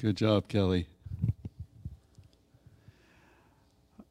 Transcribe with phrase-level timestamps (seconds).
[0.00, 0.86] Good job, Kelly.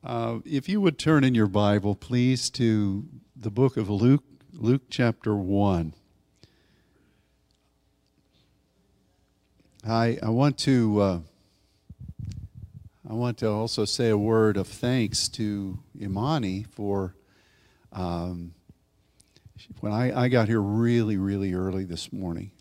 [0.04, 4.24] Uh, if you would turn in your Bible, please, to the book of Luke,
[4.54, 5.96] Luke chapter 1.
[9.84, 11.20] I, I want to uh,
[13.10, 17.16] I want to also say a word of thanks to Imani for
[17.92, 18.54] um,
[19.80, 22.52] when I, I got here really really early this morning,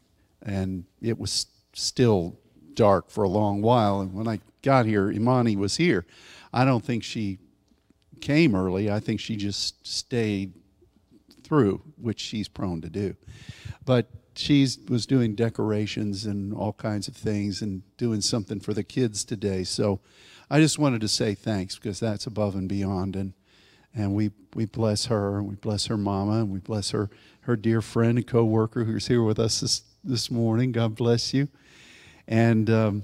[0.40, 2.38] and it was still
[2.78, 4.00] dark for a long while.
[4.00, 6.06] And when I got here, Imani was here.
[6.52, 7.38] I don't think she
[8.20, 8.88] came early.
[8.88, 10.54] I think she just stayed
[11.42, 13.16] through, which she's prone to do.
[13.84, 14.06] But
[14.36, 19.24] she was doing decorations and all kinds of things and doing something for the kids
[19.24, 19.64] today.
[19.64, 19.98] So
[20.48, 23.16] I just wanted to say thanks because that's above and beyond.
[23.16, 23.32] And
[23.94, 27.56] and we, we bless her and we bless her mama and we bless her her
[27.56, 30.70] dear friend and co-worker who's here with us this, this morning.
[30.70, 31.48] God bless you.
[32.28, 33.02] And um,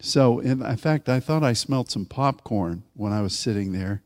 [0.00, 4.02] so, in, fact, I thought I smelled some popcorn when I was sitting there.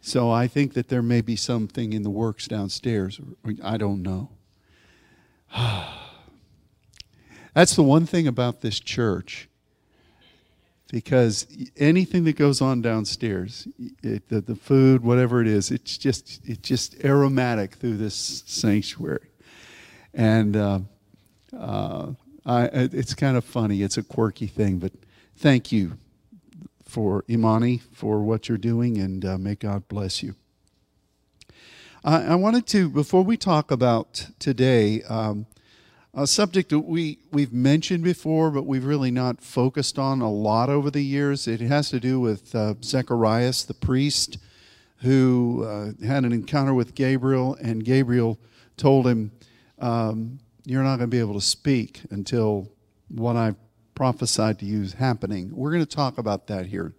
[0.00, 3.20] So I think that there may be something in the works downstairs.
[3.62, 4.30] I don't know.
[7.54, 9.48] That's the one thing about this church.
[10.90, 11.46] Because
[11.76, 13.68] anything that goes on downstairs,
[14.02, 19.30] it, the, the food, whatever it is, it's just it's just aromatic through this sanctuary,
[20.12, 20.78] and uh,
[21.58, 22.12] uh,
[22.46, 23.82] I, it's kind of funny.
[23.82, 24.92] It's a quirky thing, but
[25.36, 25.98] thank you
[26.84, 30.34] for Imani for what you're doing, and uh, may God bless you.
[32.06, 35.46] I wanted to, before we talk about today, um,
[36.12, 40.68] a subject that we, we've mentioned before, but we've really not focused on a lot
[40.68, 41.48] over the years.
[41.48, 44.36] It has to do with uh, Zacharias, the priest,
[44.98, 48.38] who uh, had an encounter with Gabriel, and Gabriel
[48.76, 49.32] told him,
[49.78, 52.70] um, you're not going to be able to speak until
[53.08, 53.56] what I've
[53.94, 55.50] prophesied to you is happening.
[55.54, 56.94] We're going to talk about that here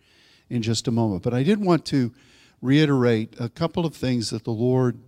[0.50, 1.24] in just a moment.
[1.24, 2.14] But I did want to
[2.62, 5.00] reiterate a couple of things that the Lord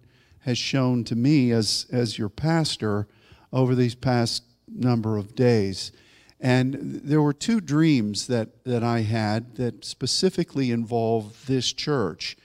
[0.41, 3.07] has shown to me as, as your pastor
[3.53, 5.91] over these past number of days.
[6.39, 12.37] And there were two dreams that, that I had that specifically involved this church.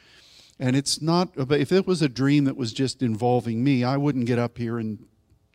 [0.58, 4.26] And it's not, if it was a dream that was just involving me, I wouldn't
[4.26, 5.04] get up here and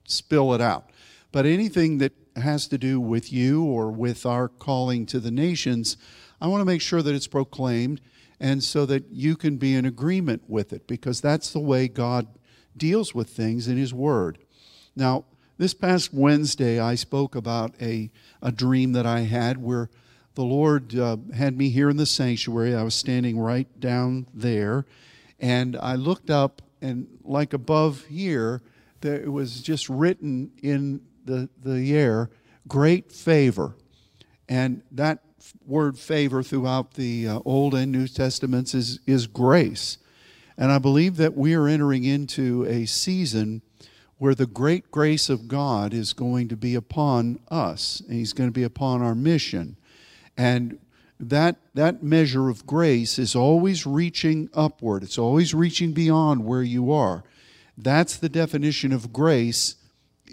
[0.08, 0.90] spill it out.
[1.32, 5.98] But anything that has to do with you or with our calling to the nations,
[6.42, 8.02] I want to make sure that it's proclaimed
[8.40, 12.28] and so that you can be in agreement with it because that's the way God
[12.76, 14.40] deals with things in His Word.
[14.96, 15.26] Now,
[15.58, 19.90] this past Wednesday, I spoke about a, a dream that I had where
[20.36, 22.76] the Lord uh, had me here in the sanctuary.
[22.76, 24.86] I was standing right down there,
[25.40, 28.62] and I looked up, and like above here,
[29.14, 32.30] it was just written in the, the air,
[32.68, 33.76] great favor.
[34.50, 35.20] And that
[35.66, 39.98] word favor throughout the uh, Old and New Testaments is, is grace.
[40.58, 43.62] And I believe that we are entering into a season
[44.18, 48.50] where the great grace of God is going to be upon us, and He's going
[48.50, 49.78] to be upon our mission.
[50.36, 50.80] And
[51.20, 56.92] that, that measure of grace is always reaching upward, it's always reaching beyond where you
[56.92, 57.24] are.
[57.78, 59.76] That's the definition of grace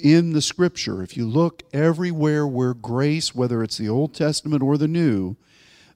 [0.03, 1.03] in the scripture.
[1.03, 5.37] If you look everywhere where grace, whether it's the Old Testament or the New,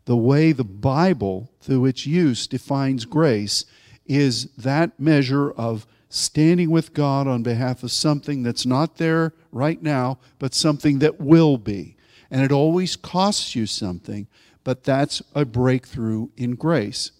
[0.05, 3.65] the way the Bible, through its use, defines grace
[4.07, 9.83] is that measure of standing with God on behalf of something that's not there right
[9.83, 11.97] now, but something that will be.
[12.31, 14.27] And it always costs you something,
[14.65, 17.11] but that's a breakthrough in grace.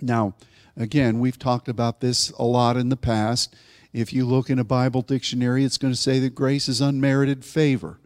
[0.00, 0.34] Now,
[0.76, 3.54] Again, we've talked about this a lot in the past.
[3.92, 7.44] If you look in a Bible dictionary, it's going to say that grace is unmerited
[7.44, 7.98] favor.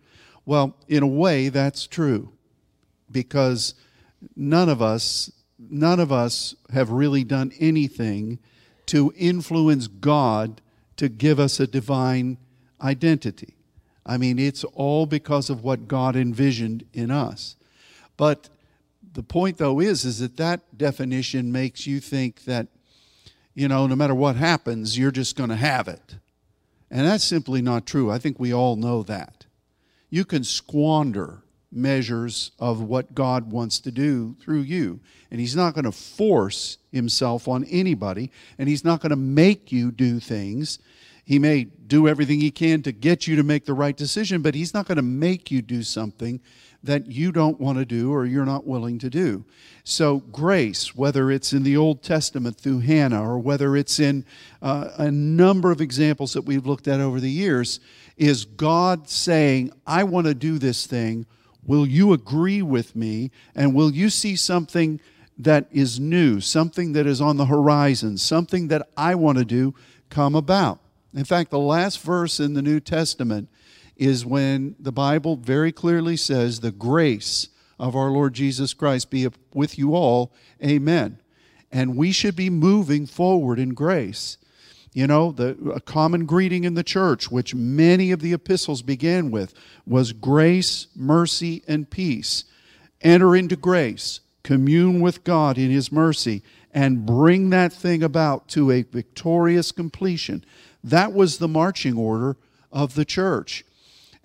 [0.44, 2.32] Well, in a way, that's true
[3.10, 3.74] because
[4.34, 8.38] none of us none of us have really done anything
[8.86, 10.60] to influence God
[10.96, 12.38] to give us a divine
[12.80, 13.56] identity.
[14.04, 17.56] I mean, it's all because of what God envisioned in us.
[18.16, 18.48] But
[19.16, 22.68] the point though is is that that definition makes you think that
[23.54, 26.16] you know no matter what happens you're just going to have it.
[26.88, 28.10] And that's simply not true.
[28.10, 29.46] I think we all know that.
[30.10, 31.42] You can squander
[31.72, 36.78] measures of what god wants to do through you and he's not going to force
[36.92, 40.78] himself on anybody and he's not going to make you do things.
[41.24, 44.54] He may do everything he can to get you to make the right decision but
[44.54, 46.40] he's not going to make you do something
[46.86, 49.44] that you don't want to do or you're not willing to do.
[49.84, 54.24] So, grace, whether it's in the Old Testament through Hannah or whether it's in
[54.60, 57.78] uh, a number of examples that we've looked at over the years,
[58.16, 61.26] is God saying, I want to do this thing.
[61.64, 63.30] Will you agree with me?
[63.54, 65.00] And will you see something
[65.38, 69.74] that is new, something that is on the horizon, something that I want to do
[70.08, 70.80] come about?
[71.14, 73.48] In fact, the last verse in the New Testament
[73.96, 77.48] is when the Bible very clearly says, The grace
[77.78, 80.32] of our Lord Jesus Christ be with you all.
[80.64, 81.20] Amen.
[81.70, 84.38] And we should be moving forward in grace.
[84.92, 89.30] You know, the a common greeting in the church, which many of the epistles began
[89.30, 89.52] with,
[89.86, 92.44] was grace, mercy, and peace.
[93.02, 98.70] Enter into grace, commune with God in His mercy, and bring that thing about to
[98.70, 100.42] a victorious completion.
[100.82, 102.38] That was the marching order
[102.72, 103.66] of the church.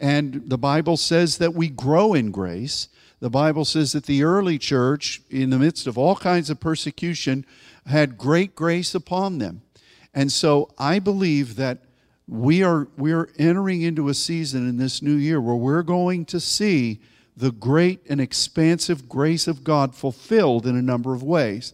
[0.01, 2.89] And the Bible says that we grow in grace.
[3.19, 7.45] The Bible says that the early church, in the midst of all kinds of persecution,
[7.86, 9.62] had great grace upon them.
[10.12, 11.83] And so I believe that
[12.27, 16.25] we are we are entering into a season in this new year where we're going
[16.25, 17.00] to see
[17.38, 21.74] the great and expansive grace of God fulfilled in a number of ways.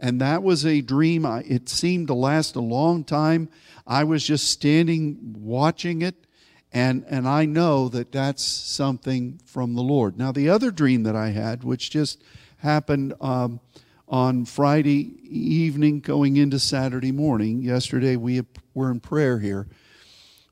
[0.00, 1.24] And that was a dream.
[1.24, 3.48] It seemed to last a long time.
[3.86, 6.26] I was just standing watching it,
[6.72, 10.18] and, and I know that that's something from the Lord.
[10.18, 12.22] Now, the other dream that I had, which just
[12.58, 13.60] happened um,
[14.06, 17.62] on Friday evening going into Saturday morning.
[17.62, 18.42] Yesterday we
[18.74, 19.66] were in prayer here.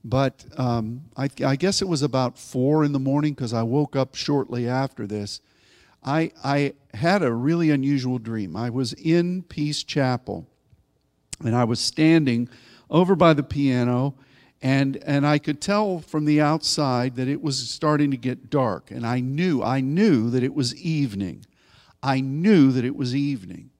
[0.04, 3.96] But um, I, I, guess it was about four in the morning because I woke
[3.96, 5.40] up shortly after this.
[6.04, 8.54] I, I had a really unusual dream.
[8.54, 10.46] I was in Peace Chapel
[11.44, 12.48] and I was standing
[12.88, 14.14] over by the piano
[14.62, 18.90] and and I could tell from the outside that it was starting to get dark
[18.90, 21.44] and I knew I knew that it was evening.
[22.02, 23.70] I knew that it was evening.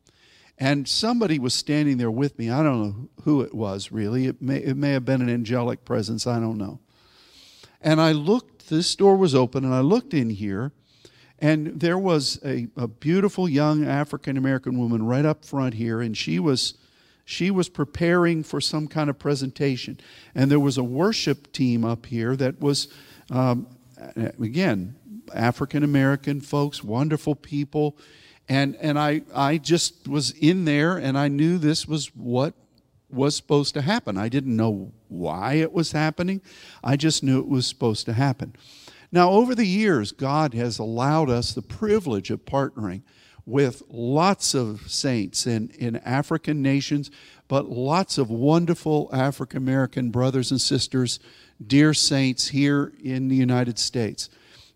[0.59, 2.51] And somebody was standing there with me.
[2.51, 4.27] I don't know who it was really.
[4.27, 6.27] It may, it may have been an angelic presence.
[6.27, 6.81] I don't know.
[7.83, 10.73] And I looked, this door was open, and I looked in here,
[11.39, 16.17] and there was a, a beautiful young African American woman right up front here, and
[16.17, 16.75] she was
[17.27, 19.99] she was preparing for some kind of presentation.
[20.35, 22.87] And there was a worship team up here that was,
[23.31, 23.67] um,
[24.17, 24.95] again,
[25.35, 27.99] African American folks, wonderful people.
[28.49, 32.55] And, and I, I just was in there and I knew this was what
[33.11, 34.17] was supposed to happen.
[34.17, 36.41] I didn't know why it was happening,
[36.83, 38.55] I just knew it was supposed to happen.
[39.11, 43.03] Now, over the years, God has allowed us the privilege of partnering
[43.47, 47.11] with lots of saints in, in African nations,
[47.47, 51.21] but lots of wonderful African American brothers and sisters,
[51.65, 54.29] dear saints here in the United States.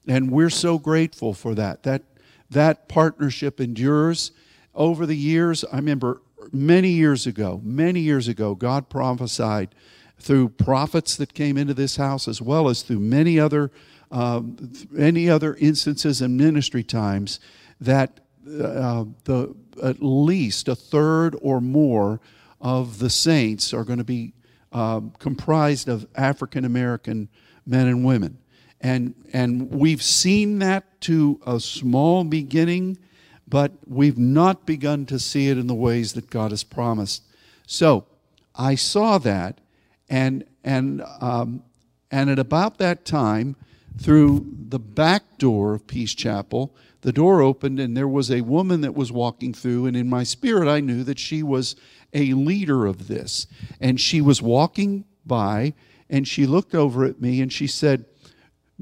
[0.06, 1.82] And we're so grateful for that.
[1.82, 2.02] That,
[2.50, 4.31] that partnership endures
[4.75, 5.64] over the years.
[5.64, 6.22] I remember
[6.52, 9.75] many years ago, many years ago, God prophesied
[10.19, 13.70] through prophets that came into this house as well as through many other,
[14.11, 17.40] um, many other instances and ministry times
[17.81, 22.21] that uh, the, at least a third or more
[22.61, 24.33] of the saints are going to be
[24.73, 27.29] um, comprised of African American
[27.67, 28.39] men and women.
[28.81, 32.99] And, and we've seen that to a small beginning,
[33.47, 37.23] but we've not begun to see it in the ways that God has promised.
[37.67, 38.07] So
[38.55, 39.61] I saw that,
[40.09, 41.63] and, and, um,
[42.11, 43.57] and at about that time,
[43.99, 48.83] through the back door of Peace Chapel, the door opened and there was a woman
[48.83, 51.77] that was walking through, and in my spirit, I knew that she was
[52.13, 53.47] a leader of this.
[53.81, 55.75] And she was walking by,
[56.09, 58.05] and she looked over at me and she said,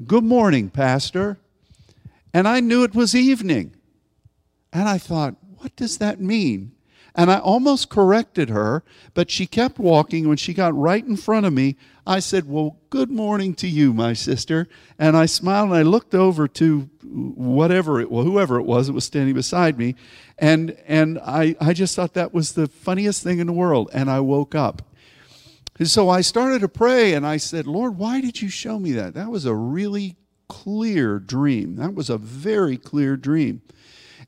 [0.05, 1.37] Good morning, Pastor.
[2.33, 3.75] And I knew it was evening.
[4.71, 6.73] And I thought, what does that mean?
[7.15, 8.83] And I almost corrected her,
[9.13, 10.27] but she kept walking.
[10.27, 11.75] When she got right in front of me,
[12.09, 14.67] I said, Well, good morning to you, my sister.
[14.97, 18.93] And I smiled and I looked over to whatever it was, whoever it was that
[18.93, 19.93] was standing beside me.
[20.39, 23.91] And, and I, I just thought that was the funniest thing in the world.
[23.93, 24.81] And I woke up.
[25.77, 28.91] And so I started to pray and I said, Lord, why did you show me
[28.93, 29.13] that?
[29.13, 30.15] That was a really
[30.47, 31.75] clear dream.
[31.75, 33.61] That was a very clear dream.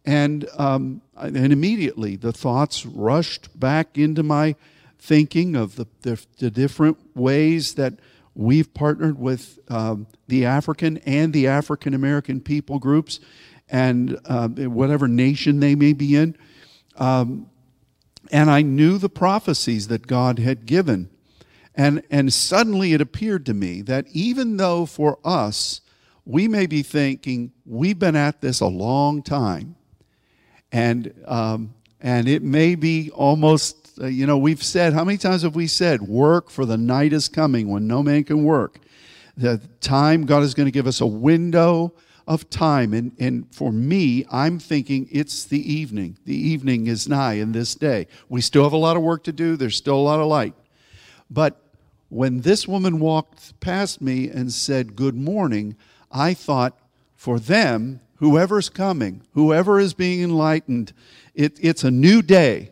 [0.05, 4.55] And, um, and immediately the thoughts rushed back into my
[5.01, 7.95] thinking of the, the, the different ways that
[8.33, 13.19] we've partnered with um, the African and the African American people groups
[13.69, 16.37] and uh, whatever nation they may be in.
[16.95, 17.49] Um,
[18.31, 21.09] and I knew the prophecies that God had given
[21.75, 25.81] and, and suddenly it appeared to me that even though for us,
[26.25, 29.75] we may be thinking, we've been at this a long time,
[30.71, 35.43] and, um, and it may be almost, uh, you know, we've said, how many times
[35.43, 38.79] have we said, work for the night is coming when no man can work?
[39.37, 41.93] The time God is going to give us a window
[42.27, 42.93] of time.
[42.93, 46.17] And, and for me, I'm thinking it's the evening.
[46.25, 48.07] The evening is nigh in this day.
[48.29, 50.55] We still have a lot of work to do, there's still a lot of light.
[51.29, 51.61] But
[52.09, 55.77] when this woman walked past me and said, Good morning,
[56.11, 56.77] I thought,
[57.15, 60.91] for them, whoever's coming, whoever is being enlightened,
[61.35, 62.70] it, it's a new day.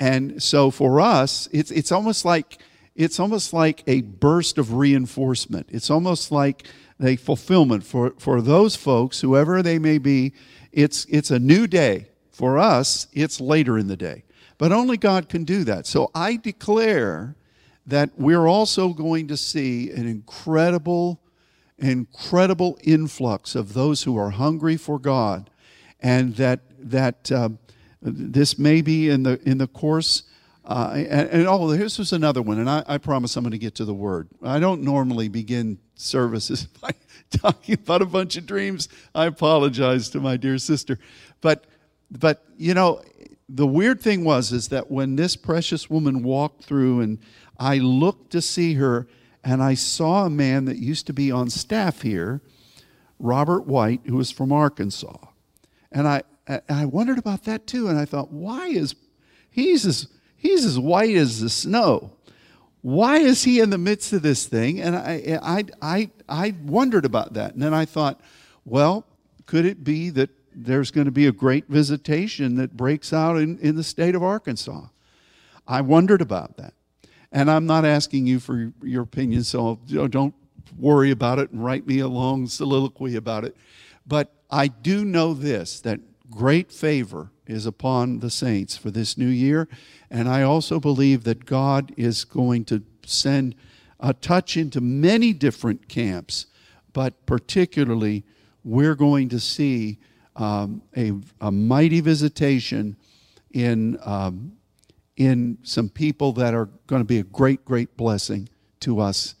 [0.00, 2.58] And so for us, it's, it's almost like
[2.96, 5.68] it's almost like a burst of reinforcement.
[5.70, 6.66] It's almost like
[7.02, 10.32] a fulfillment for, for those folks, whoever they may be.
[10.72, 12.08] It's, it's a new day.
[12.30, 14.24] For us, it's later in the day.
[14.58, 15.86] But only God can do that.
[15.86, 17.36] So I declare
[17.86, 21.20] that we're also going to see an incredible,
[21.78, 25.50] incredible influx of those who are hungry for God,
[26.00, 27.50] and that that uh,
[28.02, 30.24] this may be in the in the course
[30.70, 33.58] uh, and, and, oh, this was another one, and I, I promise I'm going to
[33.58, 34.28] get to the word.
[34.40, 36.90] I don't normally begin services by
[37.30, 38.88] talking about a bunch of dreams.
[39.14, 40.98] I apologize to my dear sister,
[41.40, 41.64] but
[42.10, 43.02] but you know,
[43.48, 47.18] the weird thing was is that when this precious woman walked through, and
[47.58, 49.08] I looked to see her,
[49.42, 52.42] and I saw a man that used to be on staff here,
[53.18, 55.16] Robert White, who was from Arkansas,
[55.90, 56.22] and I
[56.68, 58.94] I wondered about that too, and I thought, why is
[59.50, 60.08] he's as
[60.40, 62.12] He's as white as the snow.
[62.80, 64.80] Why is he in the midst of this thing?
[64.80, 67.52] And I, I, I, I wondered about that.
[67.52, 68.22] And then I thought,
[68.64, 69.04] well,
[69.44, 73.58] could it be that there's going to be a great visitation that breaks out in,
[73.58, 74.86] in the state of Arkansas?
[75.68, 76.72] I wondered about that.
[77.30, 79.78] And I'm not asking you for your opinion, so
[80.08, 80.34] don't
[80.78, 83.54] worry about it and write me a long soliloquy about it.
[84.06, 89.26] But I do know this that great favor is upon the saints for this new
[89.26, 89.68] year.
[90.10, 93.54] And I also believe that God is going to send
[93.98, 96.46] a touch into many different camps,
[96.92, 98.24] but particularly
[98.64, 99.98] we're going to see
[100.36, 102.96] um, a, a, mighty visitation
[103.50, 104.52] in, um,
[105.16, 108.48] in some people that are going to be a great, great blessing
[108.80, 109.34] to us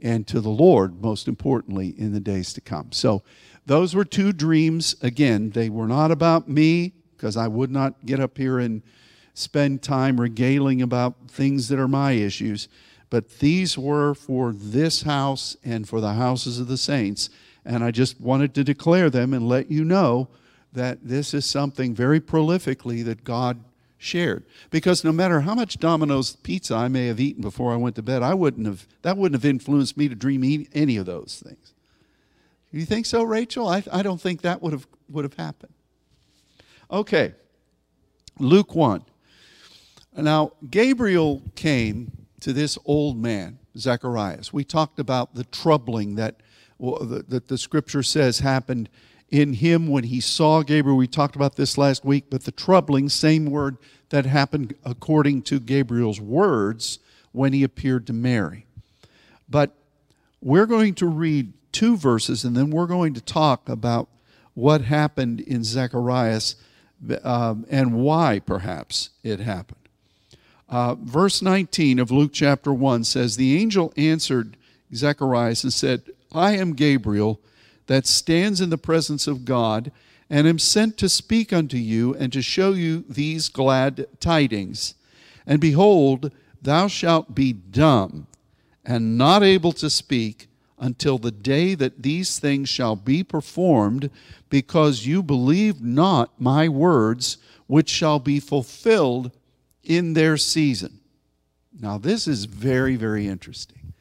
[0.00, 2.92] and to the Lord, most importantly, in the days to come.
[2.92, 3.22] So,
[3.66, 4.94] those were two dreams.
[5.02, 8.82] Again, they were not about me because I would not get up here and
[9.34, 12.68] spend time regaling about things that are my issues.
[13.10, 17.28] But these were for this house and for the houses of the saints.
[17.64, 20.28] And I just wanted to declare them and let you know
[20.72, 23.60] that this is something very prolifically that God
[23.98, 24.44] shared.
[24.70, 28.02] Because no matter how much Domino's pizza I may have eaten before I went to
[28.02, 31.72] bed, I wouldn't have that wouldn't have influenced me to dream any of those things.
[32.76, 33.68] You think so, Rachel?
[33.68, 35.72] I, I don't think that would have would have happened.
[36.90, 37.32] Okay.
[38.38, 39.02] Luke 1.
[40.18, 44.52] Now, Gabriel came to this old man, Zacharias.
[44.52, 46.42] We talked about the troubling that,
[46.78, 48.90] that the scripture says happened
[49.30, 50.98] in him when he saw Gabriel.
[50.98, 53.78] We talked about this last week, but the troubling, same word
[54.10, 56.98] that happened according to Gabriel's words
[57.32, 58.66] when he appeared to Mary.
[59.48, 59.74] But
[60.42, 64.08] we're going to read two verses and then we're going to talk about
[64.54, 66.56] what happened in Zacharias
[67.22, 69.86] um, and why perhaps it happened.
[70.70, 74.56] Uh, verse 19 of Luke chapter 1 says, The angel answered
[74.94, 77.42] Zacharias and said, I am Gabriel
[77.88, 79.92] that stands in the presence of God
[80.30, 84.94] and am sent to speak unto you and to show you these glad tidings.
[85.46, 88.28] And behold, thou shalt be dumb
[88.82, 90.45] and not able to speak
[90.78, 94.10] until the day that these things shall be performed,
[94.50, 99.30] because you believe not my words, which shall be fulfilled
[99.82, 101.00] in their season.
[101.78, 103.92] Now, this is very, very interesting.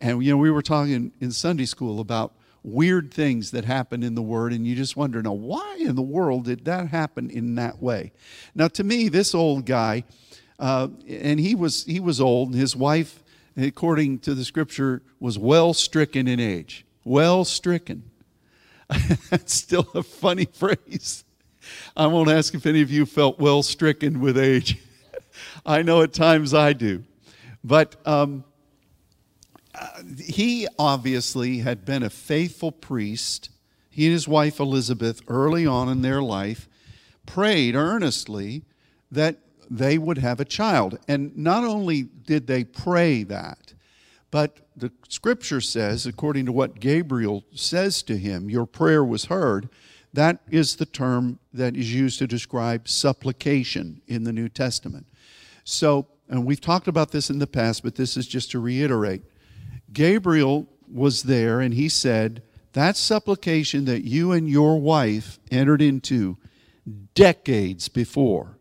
[0.00, 4.14] And, you know, we were talking in Sunday school about weird things that happen in
[4.14, 7.54] the Word, and you just wonder, now, why in the world did that happen in
[7.54, 8.12] that way?
[8.54, 10.04] Now, to me, this old guy,
[10.58, 13.22] uh, and he was, he was old, and his wife,
[13.64, 16.84] according to the scripture, was well stricken in age.
[17.04, 18.10] Well stricken.
[19.30, 21.24] That's still a funny phrase.
[21.96, 24.78] I won't ask if any of you felt well stricken with age.
[25.66, 27.04] I know at times I do.
[27.62, 28.44] But um,
[30.18, 33.50] he obviously had been a faithful priest.
[33.90, 36.68] He and his wife Elizabeth, early on in their life,
[37.26, 38.62] prayed earnestly
[39.10, 39.38] that
[39.70, 40.98] they would have a child.
[41.08, 43.74] And not only did they pray that,
[44.30, 49.68] but the scripture says, according to what Gabriel says to him, your prayer was heard.
[50.12, 55.06] That is the term that is used to describe supplication in the New Testament.
[55.64, 59.22] So, and we've talked about this in the past, but this is just to reiterate.
[59.92, 62.42] Gabriel was there and he said,
[62.74, 66.36] that supplication that you and your wife entered into
[67.14, 68.57] decades before,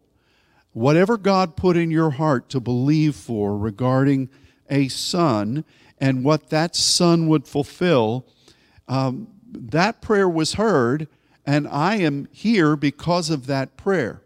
[0.77, 4.29] whatever God put in your heart to believe for regarding
[4.69, 5.65] a son
[5.99, 8.27] and what that son would fulfill,
[8.87, 11.07] um, that prayer was heard,
[11.47, 14.21] and I am here because of that prayer.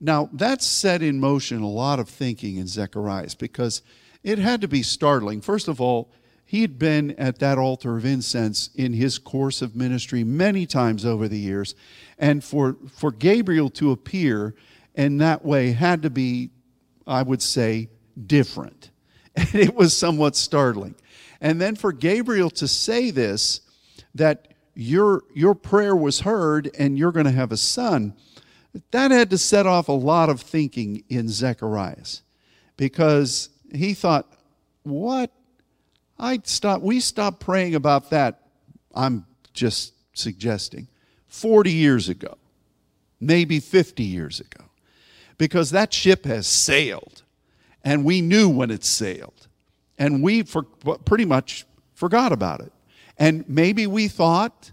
[0.00, 3.82] Now, that set in motion a lot of thinking in Zechariah because
[4.22, 5.42] it had to be startling.
[5.42, 6.10] First of all,
[6.46, 11.04] he had been at that altar of incense in his course of ministry many times
[11.04, 11.74] over the years.
[12.18, 14.54] And for, for Gabriel to appear
[14.96, 16.50] in that way had to be,
[17.06, 17.88] I would say,
[18.26, 18.90] different.
[19.38, 20.94] And it was somewhat startling.
[21.42, 23.60] And then for Gabriel to say this,
[24.14, 28.14] that your, your prayer was heard and you're going to have a son,
[28.92, 31.96] that had to set off a lot of thinking in Zechariah
[32.76, 34.26] because he thought,
[34.82, 35.30] what?
[36.18, 38.40] I stop, we stopped praying about that.
[38.94, 40.88] I'm just suggesting
[41.28, 42.38] 40 years ago,
[43.20, 44.64] maybe 50 years ago,
[45.38, 47.22] because that ship has sailed
[47.84, 49.48] and we knew when it sailed
[49.98, 52.72] and we for, pretty much forgot about it.
[53.18, 54.72] And maybe we thought,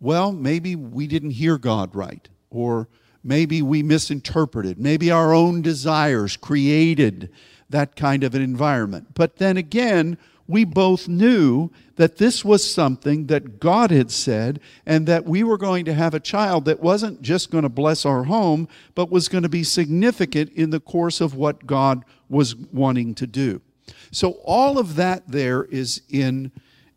[0.00, 2.88] well, maybe we didn't hear God right, or
[3.22, 7.30] maybe we misinterpreted, maybe our own desires created
[7.70, 9.14] that kind of an environment.
[9.14, 15.06] But then again, we both knew that this was something that God had said and
[15.06, 18.24] that we were going to have a child that wasn't just going to bless our
[18.24, 23.14] home, but was going to be significant in the course of what God was wanting
[23.14, 23.62] to do.
[24.10, 26.52] So all of that there is in,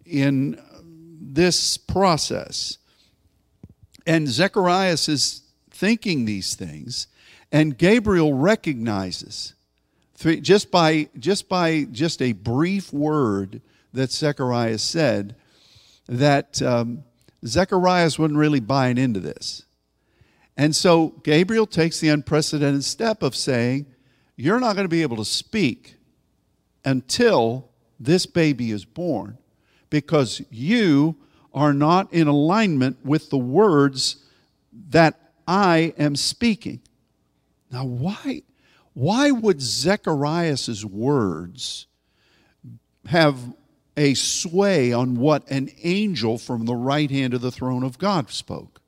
[0.06, 0.62] in
[1.20, 2.78] this process.
[4.06, 7.08] And Zacharias is thinking these things,
[7.52, 9.54] and Gabriel recognizes
[10.18, 13.62] Three, just by just by just a brief word
[13.94, 15.36] that Zechariah said,
[16.08, 17.04] that um,
[17.46, 19.64] Zechariah wasn't really buying into this.
[20.58, 23.86] And so Gabriel takes the unprecedented step of saying,
[24.36, 25.98] You're not going to be able to speak
[26.84, 29.38] until this baby is born
[29.92, 31.16] because you
[31.54, 34.24] are not in alignment with the words
[34.90, 36.82] that I am speaking.
[37.72, 38.42] Now, why?
[38.98, 41.86] Why would Zechariah's words
[43.06, 43.54] have
[43.96, 48.32] a sway on what an angel from the right hand of the throne of God
[48.32, 48.82] spoke?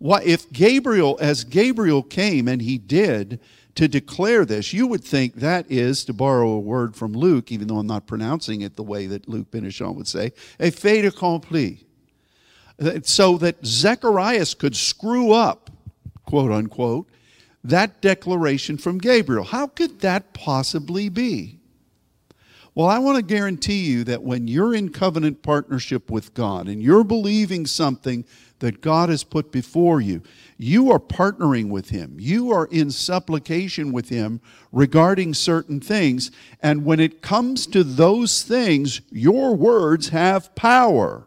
[0.00, 3.38] Why, if Gabriel, as Gabriel came, and he did,
[3.76, 7.68] to declare this, you would think that is, to borrow a word from Luke, even
[7.68, 11.86] though I'm not pronouncing it the way that Luke Benichon would say, a fait accompli.
[13.04, 15.70] So that Zechariah could screw up,
[16.26, 17.08] quote unquote,
[17.64, 19.44] that declaration from Gabriel.
[19.44, 21.60] How could that possibly be?
[22.74, 26.80] Well, I want to guarantee you that when you're in covenant partnership with God and
[26.80, 28.24] you're believing something
[28.60, 30.22] that God has put before you,
[30.56, 32.16] you are partnering with Him.
[32.18, 36.30] You are in supplication with Him regarding certain things.
[36.62, 41.26] And when it comes to those things, your words have power.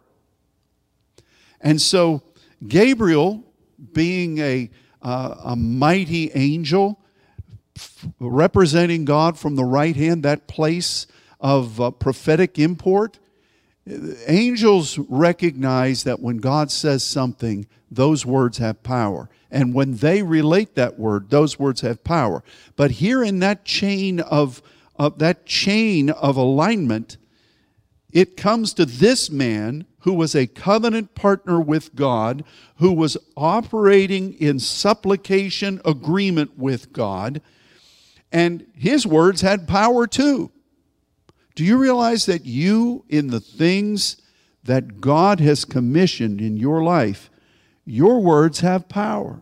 [1.59, 2.23] And so,
[2.65, 3.43] Gabriel,
[3.91, 4.69] being a
[5.03, 6.99] uh, a mighty angel
[8.19, 11.07] representing God from the right hand, that place
[11.39, 13.19] of uh, prophetic import.
[14.27, 19.29] Angels recognize that when God says something, those words have power.
[19.51, 22.43] And when they relate that word, those words have power.
[22.75, 24.61] But here in that chain of,
[24.95, 27.17] of that chain of alignment,
[28.13, 32.43] it comes to this man who was a covenant partner with God,
[32.77, 37.41] who was operating in supplication agreement with God,
[38.31, 40.51] and his words had power too.
[41.55, 44.17] Do you realize that you, in the things
[44.63, 47.31] that God has commissioned in your life,
[47.85, 49.41] your words have power?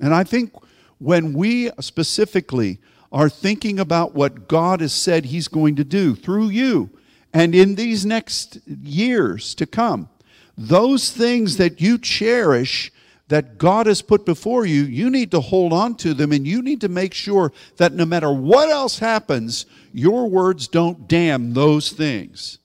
[0.00, 0.54] And I think
[0.98, 2.78] when we specifically
[3.12, 6.90] are thinking about what God has said He's going to do through you,
[7.32, 10.08] and in these next years to come.
[10.56, 12.92] Those things that you cherish
[13.28, 16.62] that God has put before you, you need to hold on to them and you
[16.62, 21.92] need to make sure that no matter what else happens, your words don't damn those
[21.92, 22.58] things.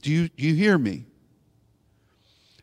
[0.00, 1.06] Do you, do you hear me?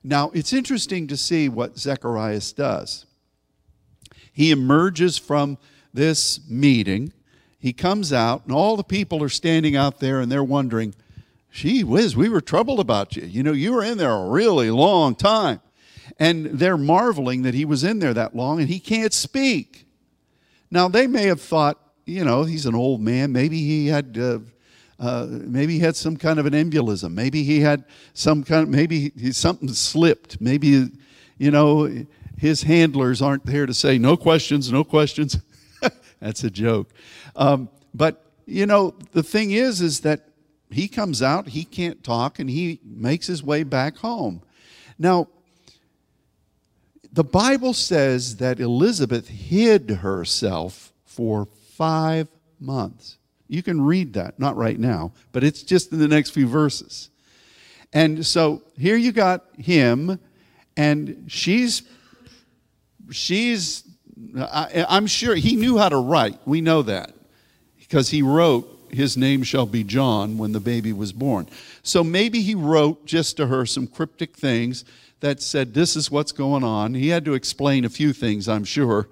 [0.04, 3.06] Now, it's interesting to see what Zechariah does.
[4.32, 5.58] He emerges from
[5.94, 7.12] this meeting
[7.62, 10.96] he comes out, and all the people are standing out there and they're wondering,
[11.52, 13.24] gee whiz, we were troubled about you.
[13.24, 15.62] You know, you were in there a really long time.
[16.18, 19.86] And they're marveling that he was in there that long and he can't speak.
[20.72, 23.32] Now, they may have thought, you know, he's an old man.
[23.32, 24.40] Maybe he had uh,
[25.00, 27.14] uh, maybe he had some kind of an embolism.
[27.14, 28.64] Maybe he had some kind.
[28.64, 30.40] Of, maybe he, something slipped.
[30.40, 30.90] Maybe
[31.38, 32.06] you know
[32.38, 35.40] his handlers aren't there to say no questions, no questions.
[36.20, 36.90] That's a joke.
[37.36, 40.28] Um, but you know the thing is, is that
[40.70, 44.42] he comes out, he can't talk, and he makes his way back home.
[44.98, 45.28] Now,
[47.12, 53.18] the Bible says that Elizabeth hid herself for five months.
[53.50, 57.10] You can read that, not right now, but it's just in the next few verses.
[57.92, 60.20] And so here you got him,
[60.78, 61.84] and she's,
[63.10, 63.84] she's,
[64.38, 66.40] I, I'm sure he knew how to write.
[66.46, 67.14] We know that
[67.80, 71.48] because he wrote, His name shall be John when the baby was born.
[71.84, 74.86] So maybe he wrote just to her some cryptic things
[75.20, 76.94] that said, This is what's going on.
[76.94, 79.08] He had to explain a few things, I'm sure.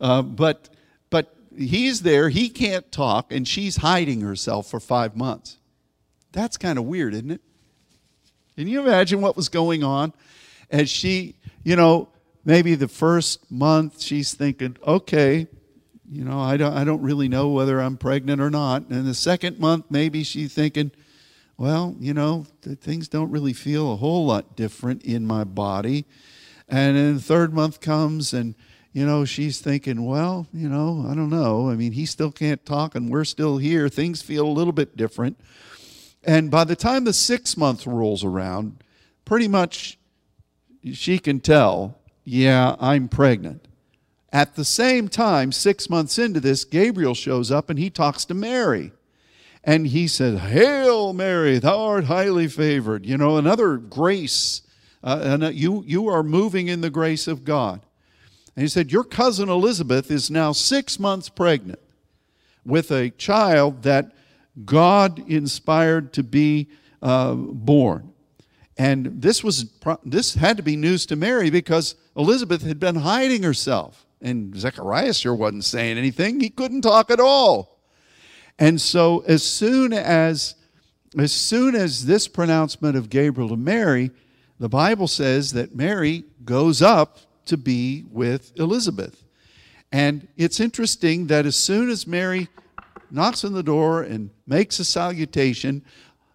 [0.00, 0.68] Uh, but,
[1.10, 5.58] but he's there, he can't talk, and she's hiding herself for five months.
[6.32, 7.40] That's kind of weird, isn't it?
[8.56, 10.12] Can you imagine what was going on?
[10.70, 12.08] As she, you know,
[12.44, 15.46] maybe the first month she's thinking, okay,
[16.08, 18.88] you know, I don't, I don't really know whether I'm pregnant or not.
[18.88, 20.92] And the second month, maybe she's thinking,
[21.56, 26.04] well, you know, things don't really feel a whole lot different in my body.
[26.68, 28.54] And then the third month comes and,
[28.92, 31.70] you know, she's thinking, well, you know, I don't know.
[31.70, 33.88] I mean, he still can't talk and we're still here.
[33.88, 35.40] Things feel a little bit different.
[36.22, 38.82] And by the time the six month rolls around,
[39.24, 39.98] pretty much
[40.92, 43.68] she can tell, yeah, I'm pregnant.
[44.32, 48.34] At the same time, six months into this, Gabriel shows up and he talks to
[48.34, 48.92] Mary
[49.62, 53.06] and he said, Hail Mary, thou art highly favored.
[53.06, 54.62] You know, another grace.
[55.02, 57.84] Uh, and uh, you, you are moving in the grace of God.
[58.56, 61.80] And he said, Your cousin Elizabeth is now six months pregnant
[62.64, 64.12] with a child that
[64.64, 66.68] God inspired to be
[67.02, 68.13] uh, born.
[68.76, 69.72] And this was
[70.04, 74.04] this had to be news to Mary because Elizabeth had been hiding herself.
[74.20, 76.40] And Zechariah sure wasn't saying anything.
[76.40, 77.78] He couldn't talk at all.
[78.58, 80.54] And so as soon as
[81.16, 84.10] as soon as this pronouncement of Gabriel to Mary,
[84.58, 89.22] the Bible says that Mary goes up to be with Elizabeth.
[89.92, 92.48] And it's interesting that as soon as Mary
[93.10, 95.84] knocks on the door and makes a salutation,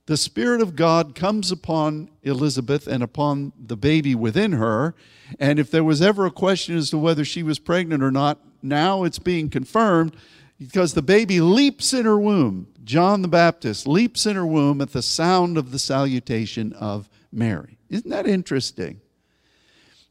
[0.09, 4.95] the Spirit of God comes upon Elizabeth and upon the baby within her.
[5.39, 8.39] And if there was ever a question as to whether she was pregnant or not,
[8.63, 10.15] now it's being confirmed
[10.57, 12.73] because the baby leaps in her womb.
[12.83, 17.77] John the Baptist leaps in her womb at the sound of the salutation of Mary.
[17.91, 19.01] Isn't that interesting?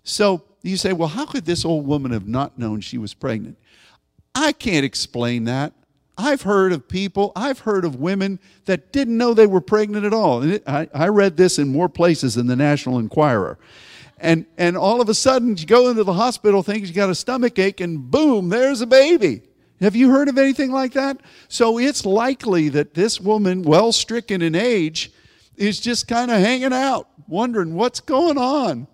[0.04, 3.58] So you say, well, how could this old woman have not known she was pregnant?
[4.32, 5.72] I can't explain that.
[6.18, 10.12] I've heard of people, I've heard of women that didn't know they were pregnant at
[10.12, 10.42] all.
[10.42, 13.56] And it, I, I read this in more places than the National Enquirer.
[14.18, 17.14] And, and all of a sudden, you go into the hospital thinking you got a
[17.14, 19.42] stomach ache, and boom, there's a baby.
[19.80, 21.20] Have you heard of anything like that?
[21.46, 25.12] So it's likely that this woman, well stricken in age,
[25.56, 28.88] is just kind of hanging out, wondering what's going on.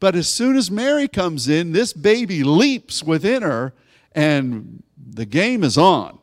[0.00, 3.72] But as soon as Mary comes in, this baby leaps within her,
[4.12, 6.18] and the game is on.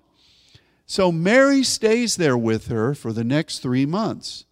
[0.86, 4.46] So Mary stays there with her for the next three months.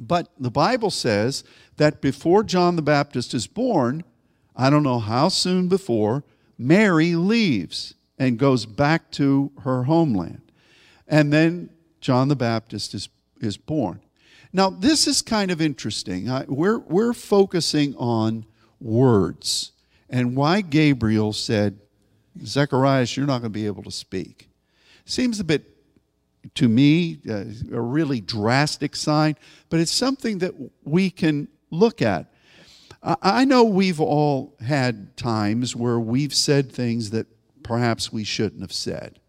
[0.00, 1.44] But the Bible says
[1.76, 4.04] that before John the Baptist is born,
[4.56, 6.24] I don't know how soon before,
[6.58, 10.52] Mary leaves and goes back to her homeland.
[11.06, 13.08] And then John the Baptist is,
[13.40, 14.00] is born.
[14.52, 16.30] Now, this is kind of interesting.
[16.30, 18.46] I, we're, we're focusing on
[18.80, 19.72] words
[20.08, 21.80] and why Gabriel said,
[22.44, 24.48] Zechariah, you're not going to be able to speak.
[25.04, 25.64] Seems a bit,
[26.54, 29.36] to me, uh, a really drastic sign,
[29.68, 32.32] but it's something that we can look at.
[33.02, 37.26] I know we've all had times where we've said things that
[37.62, 39.20] perhaps we shouldn't have said.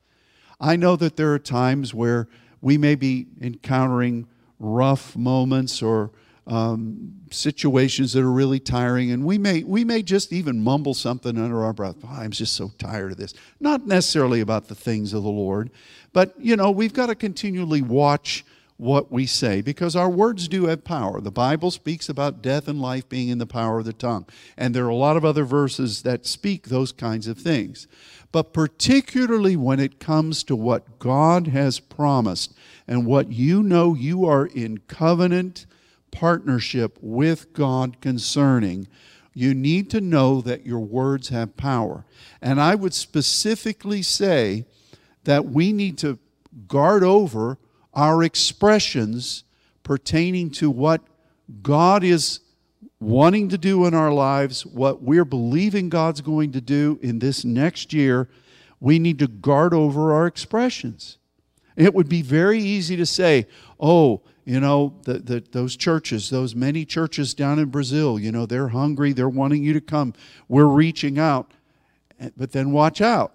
[0.62, 2.30] I know that there are times where
[2.62, 4.28] we may be encountering
[4.60, 6.12] rough moments or
[6.48, 11.38] um, situations that are really tiring, and we may we may just even mumble something
[11.38, 11.98] under our breath.
[12.04, 13.34] Oh, I'm just so tired of this.
[13.60, 15.72] Not necessarily about the things of the Lord,
[16.14, 18.46] but you know we've got to continually watch
[18.78, 21.22] what we say because our words do have power.
[21.22, 24.26] The Bible speaks about death and life being in the power of the tongue,
[24.58, 27.88] and there are a lot of other verses that speak those kinds of things
[28.36, 32.54] but particularly when it comes to what God has promised
[32.86, 35.66] and what you know you are in covenant
[36.16, 38.88] partnership with God concerning,
[39.34, 42.06] you need to know that your words have power.
[42.42, 44.66] And I would specifically say
[45.26, 46.18] that we need to
[46.68, 47.58] guard over
[47.94, 49.44] our expressions
[49.84, 51.02] pertaining to what
[51.62, 52.40] God is
[53.00, 57.44] wanting to do in our lives, what we're believing God's going to do in this
[57.44, 58.30] next year,
[58.80, 61.18] we need to guard over our expressions.
[61.76, 63.48] It would be very easy to say,
[63.80, 68.46] oh, you know, the, the, those churches, those many churches down in Brazil, you know,
[68.46, 70.14] they're hungry, they're wanting you to come.
[70.48, 71.52] We're reaching out.
[72.20, 73.34] Eh, but then watch out.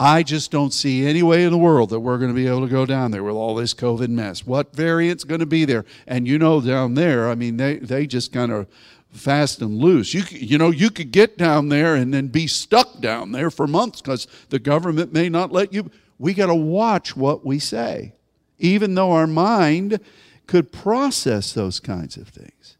[0.00, 2.62] I just don't see any way in the world that we're going to be able
[2.62, 4.46] to go down there with all this COVID mess.
[4.46, 5.84] What variant's going to be there?
[6.06, 8.68] And you know, down there, I mean, they, they just kind of
[9.10, 10.14] fast and loose.
[10.14, 13.66] You, you know, you could get down there and then be stuck down there for
[13.66, 15.90] months because the government may not let you.
[16.18, 18.14] We got to watch what we say
[18.58, 20.00] even though our mind
[20.46, 22.76] could process those kinds of things.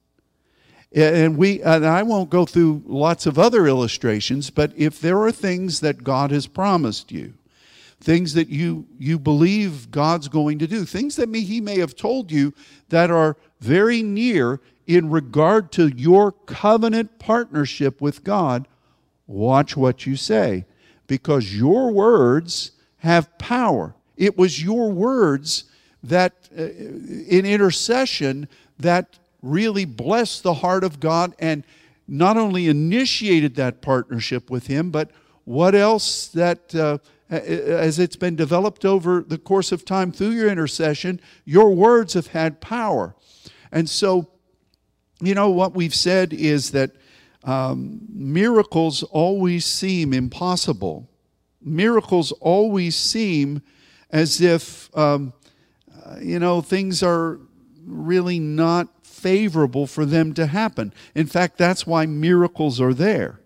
[0.92, 5.32] And we and I won't go through lots of other illustrations, but if there are
[5.32, 7.34] things that God has promised you,
[8.00, 11.94] things that you you believe God's going to do, things that may, he may have
[11.94, 12.54] told you
[12.88, 18.66] that are very near in regard to your covenant partnership with God,
[19.26, 20.64] watch what you say
[21.08, 23.94] because your words have power.
[24.18, 25.64] It was your words
[26.02, 31.64] that uh, in intercession that really blessed the heart of God and
[32.08, 35.10] not only initiated that partnership with Him, but
[35.44, 36.98] what else that, uh,
[37.30, 42.28] as it's been developed over the course of time through your intercession, your words have
[42.28, 43.14] had power.
[43.70, 44.28] And so,
[45.20, 46.90] you know, what we've said is that
[47.44, 51.08] um, miracles always seem impossible.
[51.62, 53.62] Miracles always seem
[54.10, 55.32] as if um,
[56.20, 57.38] you know, things are
[57.84, 60.92] really not favorable for them to happen.
[61.14, 63.40] In fact, that's why miracles are there.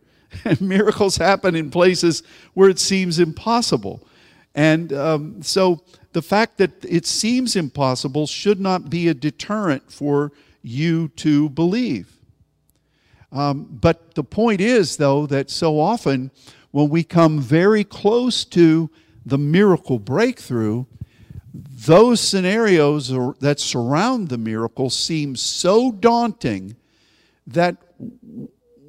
[0.45, 2.23] And miracles happen in places
[2.55, 4.07] where it seems impossible.
[4.55, 10.33] And um, so the fact that it seems impossible should not be a deterrent for
[10.63, 12.19] you to believe.
[13.31, 16.31] Um, but the point is, though, that so often
[16.71, 18.91] when we come very close to
[19.25, 20.85] the miracle breakthrough,
[21.55, 23.09] those scenarios
[23.41, 26.77] that surround the miracle seem so daunting
[27.47, 27.77] that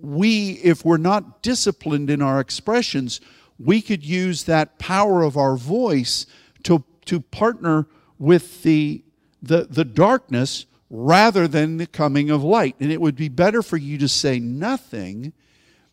[0.02, 3.20] we, if we're not disciplined in our expressions,
[3.60, 6.26] we could use that power of our voice
[6.64, 9.04] to, to partner with the,
[9.42, 12.76] the, the darkness rather than the coming of light.
[12.80, 15.34] And it would be better for you to say nothing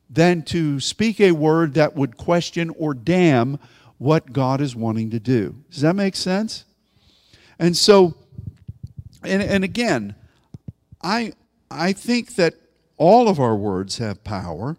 [0.09, 3.59] than to speak a word that would question or damn
[4.01, 5.55] what God is wanting to do.
[5.71, 6.65] Does that make sense?
[7.59, 8.15] And so,
[9.23, 10.15] and, and again,
[11.03, 11.35] I,
[11.71, 12.55] I think that
[12.97, 14.79] all of our words have power,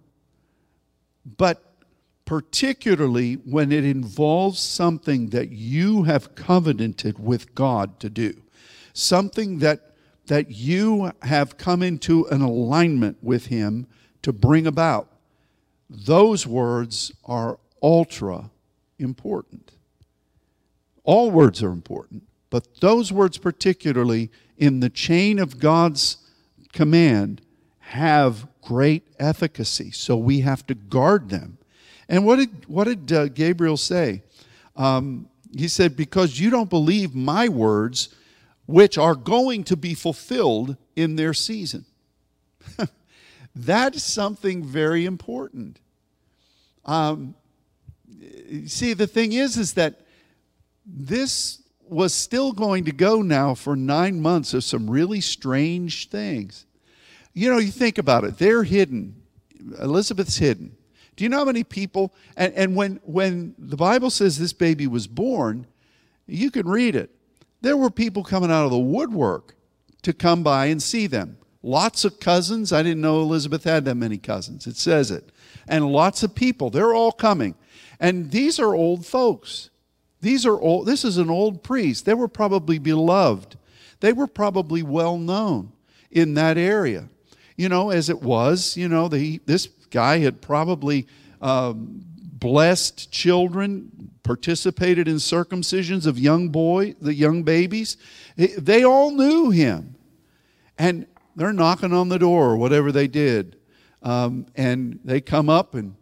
[1.37, 1.63] but
[2.25, 8.41] particularly when it involves something that you have covenanted with God to do,
[8.91, 9.93] something that,
[10.25, 13.85] that you have come into an alignment with Him
[14.23, 15.09] to bring about.
[15.87, 18.49] Those words are ultra
[19.01, 19.71] important.
[21.03, 26.17] All words are important, but those words, particularly in the chain of God's
[26.71, 27.41] command,
[27.79, 29.91] have great efficacy.
[29.91, 31.57] So we have to guard them.
[32.07, 34.23] And what did, what did uh, Gabriel say?
[34.75, 38.09] Um, he said, Because you don't believe my words,
[38.65, 41.85] which are going to be fulfilled in their season.
[43.55, 45.79] That's something very important.
[46.85, 47.35] Um,
[48.65, 50.01] see, the thing is, is that
[50.85, 56.65] this was still going to go now for nine months of some really strange things.
[57.33, 59.15] You know, you think about it, they're hidden.
[59.79, 60.75] Elizabeth's hidden.
[61.15, 62.13] Do you know how many people?
[62.35, 65.67] And, and when, when the Bible says this baby was born,
[66.25, 67.11] you can read it.
[67.61, 69.55] There were people coming out of the woodwork
[70.01, 71.37] to come by and see them.
[71.61, 72.73] Lots of cousins.
[72.73, 74.65] I didn't know Elizabeth had that many cousins.
[74.65, 75.31] It says it.
[75.67, 76.71] And lots of people.
[76.71, 77.53] They're all coming.
[78.01, 79.69] And these are old folks.
[80.21, 82.05] These are old, this is an old priest.
[82.05, 83.57] They were probably beloved.
[83.99, 85.71] They were probably well known
[86.09, 87.09] in that area.
[87.55, 91.07] You know, as it was, you know, the, this guy had probably
[91.41, 97.97] um, blessed children, participated in circumcisions of young boy, the young babies.
[98.35, 99.95] They all knew him.
[100.77, 103.57] And they're knocking on the door or whatever they did.
[104.01, 105.95] Um, and they come up and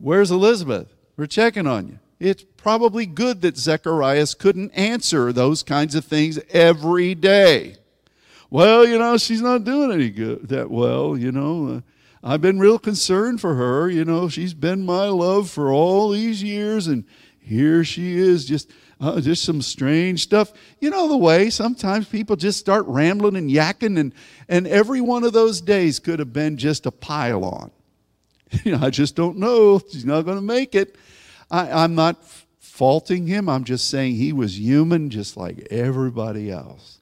[0.00, 0.94] Where's Elizabeth?
[1.16, 1.98] We're checking on you.
[2.20, 7.76] It's probably good that Zacharias couldn't answer those kinds of things every day.
[8.50, 11.68] Well, you know, she's not doing any good that well, you know.
[11.68, 11.80] Uh,
[12.22, 14.28] I've been real concerned for her, you know.
[14.28, 17.04] She's been my love for all these years and
[17.38, 20.52] here she is just uh, just some strange stuff.
[20.80, 24.14] You know the way sometimes people just start rambling and yakking, and,
[24.48, 27.70] and every one of those days could have been just a pile on.
[28.62, 29.78] You know, I just don't know.
[29.78, 30.96] He's not going to make it.
[31.50, 32.22] I, I'm not
[32.58, 33.48] faulting him.
[33.48, 36.98] I'm just saying he was human just like everybody else.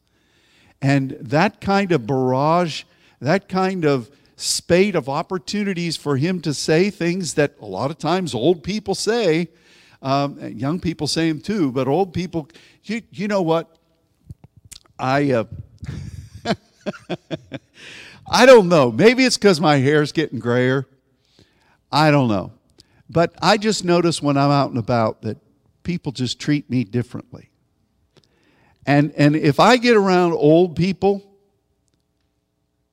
[0.81, 2.85] And that kind of barrage,
[3.21, 7.99] that kind of spate of opportunities for him to say things that a lot of
[7.99, 9.49] times old people say,
[10.03, 12.49] um, young people say them too, but old people,
[12.83, 13.77] you, you know what?
[14.99, 15.45] I, uh,
[18.31, 18.91] I don't know.
[18.91, 20.87] Maybe it's because my hair's getting grayer.
[21.93, 22.53] I don't know.
[23.11, 25.37] But I just notice when I'm out and about that
[25.83, 27.51] people just treat me differently.
[28.87, 31.23] And, and if I get around old people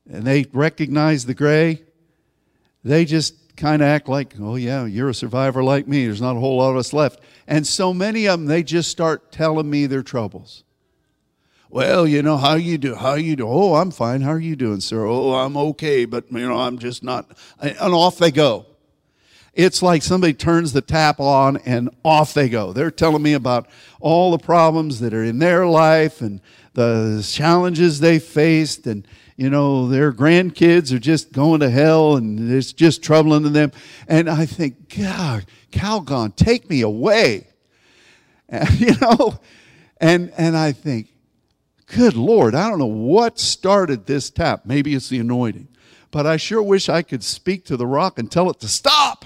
[0.09, 1.83] and they recognize the gray,
[2.83, 6.05] they just kind of act like, oh, yeah, you're a survivor like me.
[6.05, 7.21] There's not a whole lot of us left.
[7.47, 10.63] And so many of them, they just start telling me their troubles.
[11.69, 12.95] Well, you know, how you do?
[12.95, 13.47] How you do?
[13.47, 14.21] Oh, I'm fine.
[14.21, 15.05] How are you doing, sir?
[15.05, 17.31] Oh, I'm okay, but, you know, I'm just not.
[17.59, 18.65] And off they go.
[19.59, 22.71] It's like somebody turns the tap on and off they go.
[22.71, 23.67] They're telling me about
[23.99, 26.39] all the problems that are in their life and
[26.75, 32.49] the challenges they faced and you know, their grandkids are just going to hell and
[32.49, 33.73] it's just troubling to them.
[34.07, 37.47] And I think, God, Calgon, take me away.
[38.47, 39.39] And, you know,
[39.99, 41.09] and, and I think,
[41.85, 44.65] good Lord, I don't know what started this tap.
[44.65, 45.67] Maybe it's the anointing.
[46.11, 49.25] But I sure wish I could speak to the rock and tell it to stop.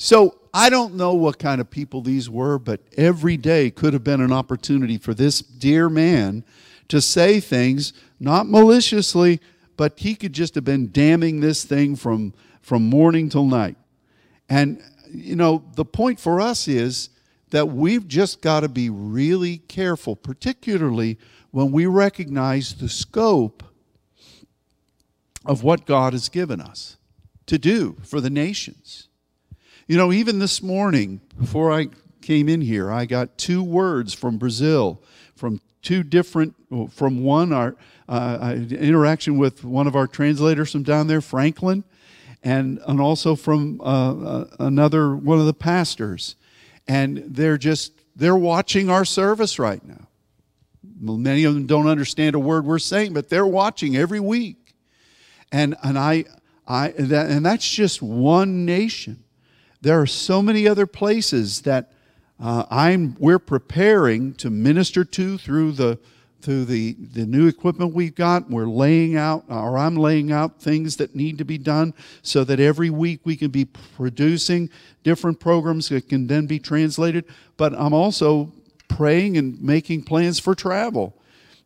[0.00, 4.04] So I don't know what kind of people these were, but every day could have
[4.04, 6.44] been an opportunity for this dear man
[6.86, 9.40] to say things, not maliciously,
[9.76, 12.32] but he could just have been damning this thing from,
[12.62, 13.76] from morning till night.
[14.48, 14.80] And,
[15.10, 17.10] you know, the point for us is
[17.50, 21.18] that we've just got to be really careful, particularly
[21.50, 23.64] when we recognize the scope
[25.44, 26.98] of what God has given us
[27.46, 29.07] to do for the nations.
[29.88, 31.88] You know, even this morning, before I
[32.20, 35.02] came in here, I got two words from Brazil,
[35.34, 36.54] from two different,
[36.90, 37.74] from one, our
[38.06, 41.84] uh, interaction with one of our translators from down there, Franklin,
[42.42, 46.36] and, and also from uh, uh, another one of the pastors.
[46.86, 50.06] And they're just, they're watching our service right now.
[51.00, 54.74] Many of them don't understand a word we're saying, but they're watching every week.
[55.50, 56.26] And, and, I,
[56.66, 59.24] I, that, and that's just one nation.
[59.80, 61.92] There are so many other places that
[62.40, 65.98] uh, I'm, we're preparing to minister to through the
[66.40, 68.48] through the, the new equipment we've got.
[68.48, 72.60] We're laying out, or I'm laying out things that need to be done so that
[72.60, 74.70] every week we can be producing
[75.02, 77.24] different programs that can then be translated.
[77.56, 78.52] But I'm also
[78.86, 81.18] praying and making plans for travel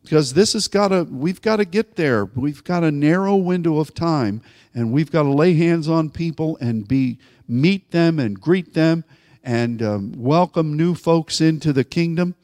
[0.03, 3.79] because this has got to we've got to get there we've got a narrow window
[3.79, 4.41] of time
[4.73, 9.03] and we've got to lay hands on people and be meet them and greet them
[9.43, 12.35] and um, welcome new folks into the kingdom.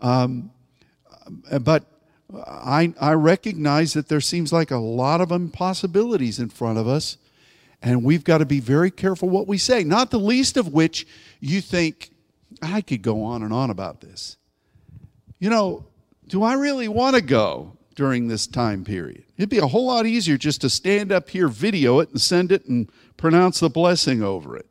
[0.00, 0.50] Um,
[1.60, 1.84] but
[2.46, 7.18] I, I recognize that there seems like a lot of impossibilities in front of us,
[7.82, 11.06] and we've got to be very careful what we say, not the least of which
[11.40, 12.10] you think,
[12.60, 14.36] I could go on and on about this.
[15.38, 15.86] You know,
[16.30, 19.24] do I really want to go during this time period?
[19.36, 22.52] It'd be a whole lot easier just to stand up here, video it, and send
[22.52, 24.66] it and pronounce the blessing over it.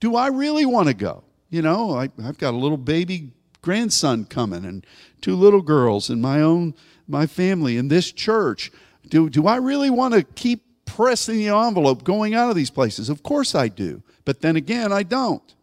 [0.00, 1.22] Do I really want to go?
[1.50, 3.30] You know, I, have got a little baby
[3.62, 4.84] grandson coming and
[5.20, 6.74] two little girls and my own
[7.06, 8.72] my family in this church.
[9.08, 13.08] Do, do I really want to keep pressing the envelope going out of these places?
[13.08, 14.02] Of course I do.
[14.24, 15.54] But then again, I don't.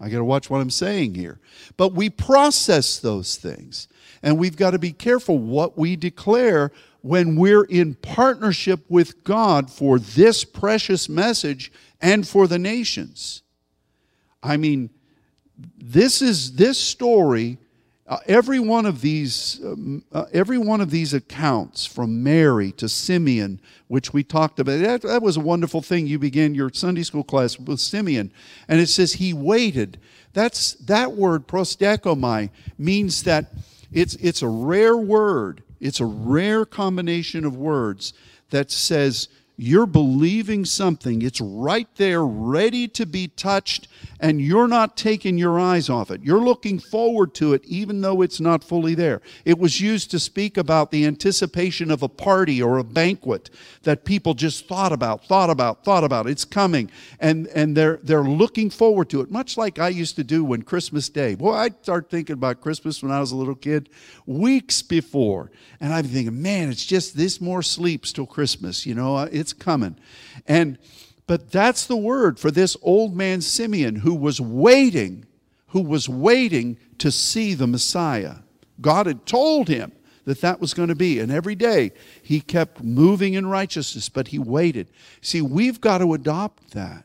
[0.00, 1.38] I got to watch what I'm saying here.
[1.76, 3.86] But we process those things.
[4.22, 9.70] And we've got to be careful what we declare when we're in partnership with God
[9.70, 13.42] for this precious message and for the nations.
[14.42, 14.90] I mean,
[15.78, 17.58] this is this story.
[18.06, 22.88] Uh, every one of these, um, uh, every one of these accounts, from Mary to
[22.88, 26.06] Simeon, which we talked about, that, that was a wonderful thing.
[26.06, 28.32] You began your Sunday school class with Simeon,
[28.66, 30.00] and it says he waited.
[30.32, 33.52] That's that word prosdechomai means that
[33.92, 35.62] it's it's a rare word.
[35.80, 38.12] It's a rare combination of words
[38.50, 39.28] that says
[39.62, 41.20] you're believing something.
[41.20, 43.88] It's right there, ready to be touched,
[44.18, 46.22] and you're not taking your eyes off it.
[46.22, 49.20] You're looking forward to it, even though it's not fully there.
[49.44, 53.50] It was used to speak about the anticipation of a party or a banquet
[53.82, 56.26] that people just thought about, thought about, thought about.
[56.26, 60.24] It's coming, and, and they're, they're looking forward to it, much like I used to
[60.24, 61.34] do when Christmas Day.
[61.34, 63.90] Boy, I'd start thinking about Christmas when I was a little kid
[64.24, 65.50] weeks before,
[65.80, 68.86] and I'd be thinking, man, it's just this more sleeps till Christmas.
[68.86, 69.96] You know, it's it's coming.
[70.46, 70.78] And
[71.26, 75.26] but that's the word for this old man Simeon who was waiting,
[75.68, 78.36] who was waiting to see the Messiah.
[78.80, 79.92] God had told him
[80.24, 81.20] that that was going to be.
[81.20, 81.92] And every day
[82.22, 84.88] he kept moving in righteousness, but he waited.
[85.20, 87.04] See, we've got to adopt that.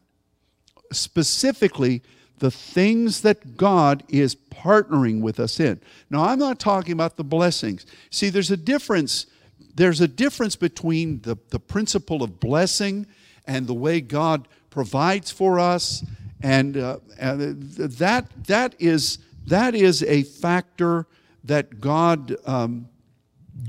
[0.91, 2.02] Specifically,
[2.39, 5.80] the things that God is partnering with us in.
[6.10, 7.86] Now, I'm not talking about the blessings.
[8.10, 9.28] See, there's a difference
[9.76, 13.06] there's a difference between the, the principle of blessing
[13.46, 16.04] and the way God provides for us.
[16.42, 21.08] And, uh, and that, that, is, that is a factor
[21.44, 22.90] that God um,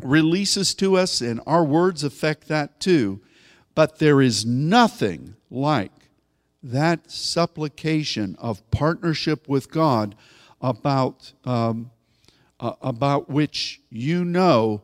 [0.02, 3.20] releases to us, and our words affect that too.
[3.74, 5.92] But there is nothing like
[6.62, 10.16] that supplication of partnership with God
[10.60, 11.90] about, um,
[12.58, 14.82] uh, about which you know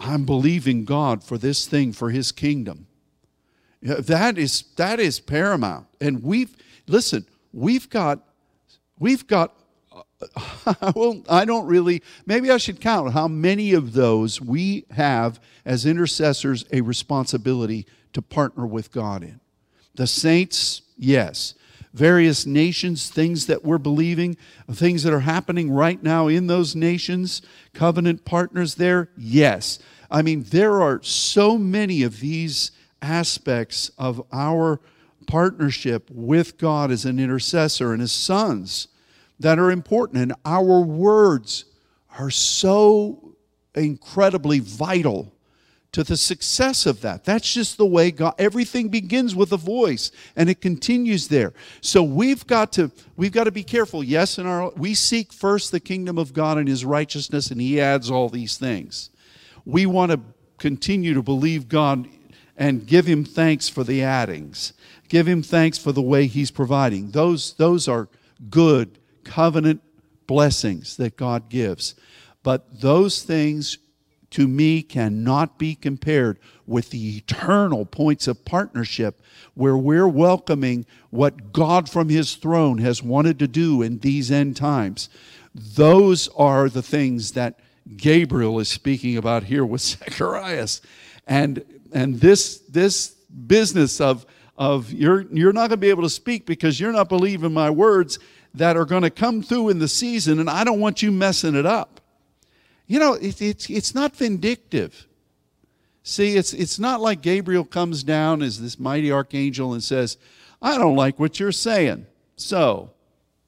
[0.00, 2.86] I'm believing God for this thing for his kingdom.
[3.82, 5.86] That is that is paramount.
[6.00, 8.20] And we've listen, we've got
[8.98, 9.54] we've got
[10.94, 15.86] well, I don't really, maybe I should count how many of those we have as
[15.86, 19.40] intercessors a responsibility to partner with God in.
[19.94, 21.54] The saints, yes
[21.92, 24.36] various nations, things that we're believing,
[24.70, 27.42] things that are happening right now in those nations,
[27.74, 29.10] covenant partners there?
[29.16, 29.78] Yes.
[30.10, 32.72] I mean, there are so many of these
[33.02, 34.80] aspects of our
[35.26, 38.88] partnership with God as an intercessor and his sons
[39.38, 40.18] that are important.
[40.22, 41.64] And our words
[42.18, 43.34] are so
[43.74, 45.32] incredibly vital
[45.92, 47.24] to the success of that.
[47.24, 51.52] That's just the way God everything begins with a voice and it continues there.
[51.80, 54.04] So we've got to we've got to be careful.
[54.04, 57.80] Yes, in our we seek first the kingdom of God and his righteousness and he
[57.80, 59.10] adds all these things.
[59.64, 60.20] We want to
[60.58, 62.08] continue to believe God
[62.56, 64.72] and give him thanks for the addings.
[65.08, 67.10] Give him thanks for the way he's providing.
[67.10, 68.08] Those those are
[68.48, 69.82] good covenant
[70.28, 71.96] blessings that God gives.
[72.44, 73.78] But those things
[74.30, 79.20] to me cannot be compared with the eternal points of partnership
[79.54, 84.56] where we're welcoming what God from his throne has wanted to do in these end
[84.56, 85.08] times.
[85.54, 87.58] Those are the things that
[87.96, 90.80] Gabriel is speaking about here with Zacharias.
[91.26, 93.08] And and this this
[93.46, 94.26] business of
[94.56, 97.70] of you're you're not going to be able to speak because you're not believing my
[97.70, 98.18] words
[98.54, 101.54] that are going to come through in the season and I don't want you messing
[101.54, 101.99] it up.
[102.90, 105.06] You know, it, it's, it's not vindictive.
[106.02, 110.16] See, it's, it's not like Gabriel comes down as this mighty archangel and says,
[110.60, 112.06] I don't like what you're saying.
[112.34, 112.90] So,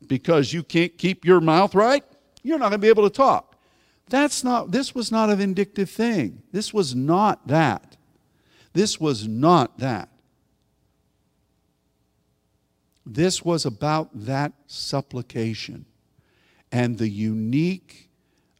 [0.07, 2.05] because you can't keep your mouth right,
[2.45, 3.57] you're not going to be able to talk.
[4.09, 6.45] That's not, this was not a vindictive thing.
[6.53, 7.97] This was not that.
[8.75, 10.09] This was not that.
[13.05, 15.85] This was about that supplication
[16.71, 18.09] and the unique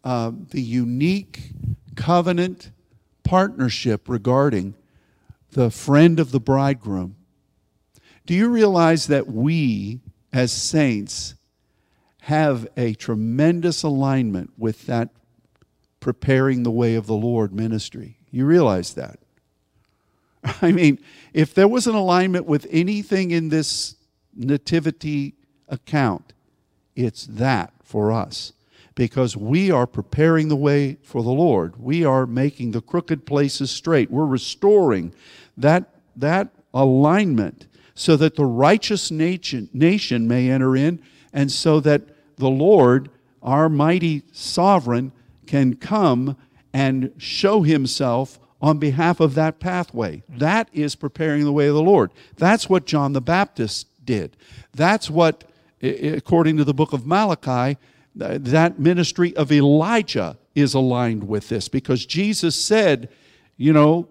[0.05, 1.53] uh, the unique
[1.95, 2.71] covenant
[3.23, 4.75] partnership regarding
[5.53, 7.17] the friend of the bridegroom.
[8.27, 10.01] Do you realize that we,
[10.33, 11.35] as saints,
[12.23, 15.11] have a tremendous alignment with that
[16.01, 18.17] preparing the way of the Lord ministry?
[18.31, 19.19] You realize that?
[20.63, 20.99] I mean,
[21.33, 23.97] if there was an alignment with anything in this
[24.35, 25.35] nativity
[25.69, 26.33] account,
[26.95, 28.53] it's that for us
[28.95, 31.77] because we are preparing the way for the Lord.
[31.77, 34.11] We are making the crooked places straight.
[34.11, 35.15] We're restoring
[35.57, 42.03] that, that alignment so that the righteous nation, nation may enter in and so that
[42.37, 43.11] the Lord,
[43.43, 45.13] our mighty sovereign,
[45.47, 46.37] can come
[46.73, 50.23] and show himself on behalf of that pathway.
[50.29, 52.13] That is preparing the way of the Lord.
[52.37, 54.37] That's what John the Baptist did.
[54.73, 55.45] That's what,
[55.83, 57.77] according to the book of Malachi,
[58.15, 63.09] that ministry of Elijah is aligned with this because Jesus said,
[63.57, 64.09] you know,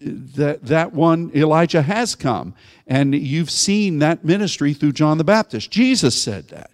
[0.00, 2.54] that that one Elijah has come
[2.86, 5.70] and you've seen that ministry through John the Baptist.
[5.70, 6.70] Jesus said that.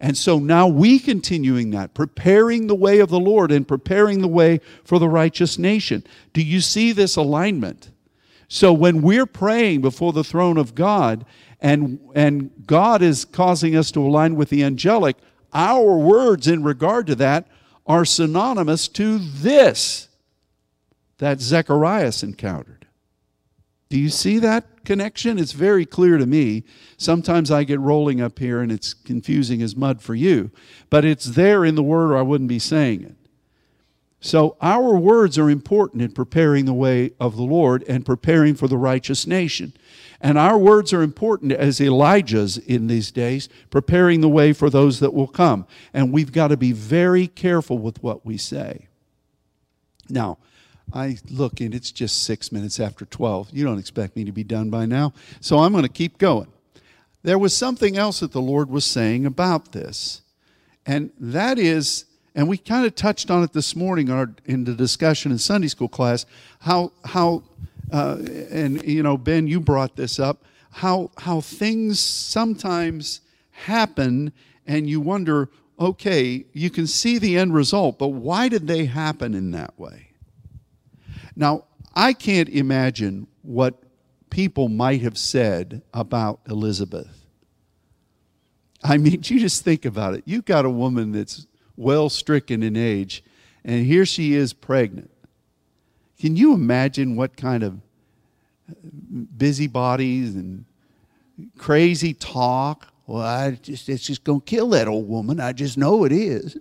[0.00, 4.28] And so now we continuing that, preparing the way of the Lord and preparing the
[4.28, 6.04] way for the righteous nation.
[6.32, 7.90] Do you see this alignment?
[8.48, 11.24] So when we're praying before the throne of God
[11.60, 15.16] and, and God is causing us to align with the angelic,
[15.52, 17.46] our words in regard to that
[17.86, 20.08] are synonymous to this
[21.18, 22.86] that Zechariah encountered.
[23.88, 25.38] Do you see that connection?
[25.38, 26.64] It's very clear to me.
[26.96, 30.50] Sometimes I get rolling up here and it's confusing as mud for you,
[30.88, 33.16] but it's there in the word or I wouldn't be saying it.
[34.18, 38.66] So our words are important in preparing the way of the Lord and preparing for
[38.66, 39.74] the righteous nation.
[40.22, 45.00] And our words are important as Elijah's in these days, preparing the way for those
[45.00, 45.66] that will come.
[45.92, 48.86] And we've got to be very careful with what we say.
[50.08, 50.38] Now,
[50.94, 53.50] I look and it's just six minutes after 12.
[53.52, 55.12] You don't expect me to be done by now.
[55.40, 56.52] So I'm going to keep going.
[57.24, 60.22] There was something else that the Lord was saying about this.
[60.86, 62.04] And that is
[62.34, 65.38] and we kind of touched on it this morning in, our, in the discussion in
[65.38, 66.24] Sunday school class,
[66.60, 67.42] how, how
[67.92, 68.16] uh,
[68.50, 73.20] and you know, Ben, you brought this up, how, how things sometimes
[73.50, 74.32] happen
[74.66, 79.34] and you wonder, okay, you can see the end result, but why did they happen
[79.34, 80.08] in that way?
[81.36, 81.64] Now,
[81.94, 83.82] I can't imagine what
[84.30, 87.26] people might have said about Elizabeth.
[88.82, 90.22] I mean, you just think about it.
[90.24, 93.22] You've got a woman that's well stricken in age,
[93.64, 95.11] and here she is pregnant.
[96.22, 97.80] Can you imagine what kind of
[99.36, 100.64] busybodies and
[101.58, 102.86] crazy talk?
[103.08, 105.40] Well, I just it's just gonna kill that old woman.
[105.40, 106.56] I just know it is.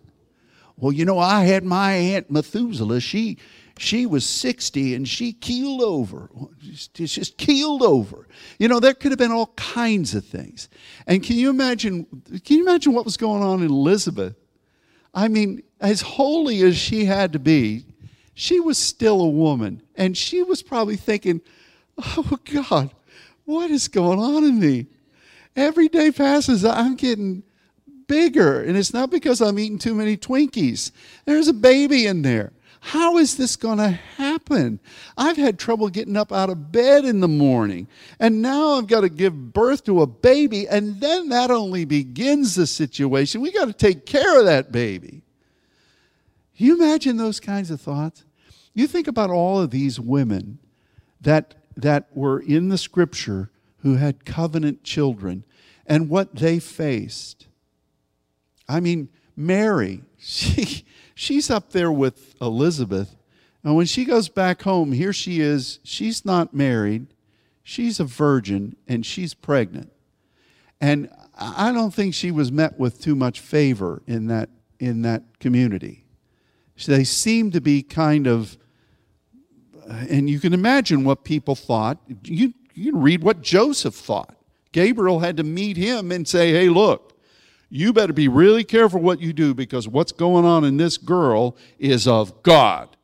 [0.77, 3.01] Well, you know, I had my aunt Methuselah.
[3.01, 3.37] She
[3.77, 6.31] she was 60 and she keeled over.
[6.57, 8.27] Just, just keeled over.
[8.57, 10.69] You know, there could have been all kinds of things.
[11.05, 12.07] And can you imagine,
[12.43, 14.33] can you imagine what was going on in Elizabeth?
[15.13, 17.85] I mean, as holy as she had to be,
[18.41, 19.83] she was still a woman.
[19.95, 21.41] And she was probably thinking,
[21.99, 22.89] oh God,
[23.45, 24.87] what is going on in me?
[25.55, 27.43] Every day passes, I'm getting
[28.07, 28.63] bigger.
[28.63, 30.89] And it's not because I'm eating too many Twinkies.
[31.25, 32.51] There's a baby in there.
[32.79, 34.79] How is this going to happen?
[35.15, 37.87] I've had trouble getting up out of bed in the morning,
[38.19, 42.55] and now I've got to give birth to a baby, and then that only begins
[42.55, 43.41] the situation.
[43.41, 45.21] We got to take care of that baby.
[46.55, 48.23] you imagine those kinds of thoughts?
[48.73, 50.59] You think about all of these women
[51.19, 55.43] that, that were in the scripture who had covenant children
[55.85, 57.47] and what they faced.
[58.67, 63.15] I mean, Mary, she, she's up there with Elizabeth.
[63.63, 65.79] And when she goes back home, here she is.
[65.83, 67.07] She's not married,
[67.63, 69.91] she's a virgin, and she's pregnant.
[70.79, 74.49] And I don't think she was met with too much favor in that,
[74.79, 76.05] in that community.
[76.87, 78.57] They seem to be kind of,
[80.09, 81.97] and you can imagine what people thought.
[82.23, 84.35] You, you can read what Joseph thought.
[84.71, 87.19] Gabriel had to meet him and say, hey, look,
[87.69, 91.55] you better be really careful what you do because what's going on in this girl
[91.79, 92.95] is of God.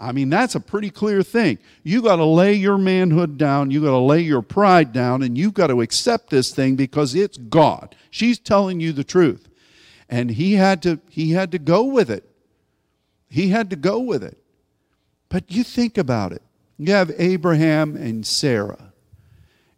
[0.00, 1.58] I mean, that's a pretty clear thing.
[1.82, 5.36] You got to lay your manhood down, you got to lay your pride down, and
[5.36, 7.96] you've got to accept this thing because it's God.
[8.10, 9.48] She's telling you the truth.
[10.08, 12.24] And he had to he had to go with it.
[13.28, 14.38] He had to go with it.
[15.28, 16.42] But you think about it.
[16.78, 18.92] You have Abraham and Sarah,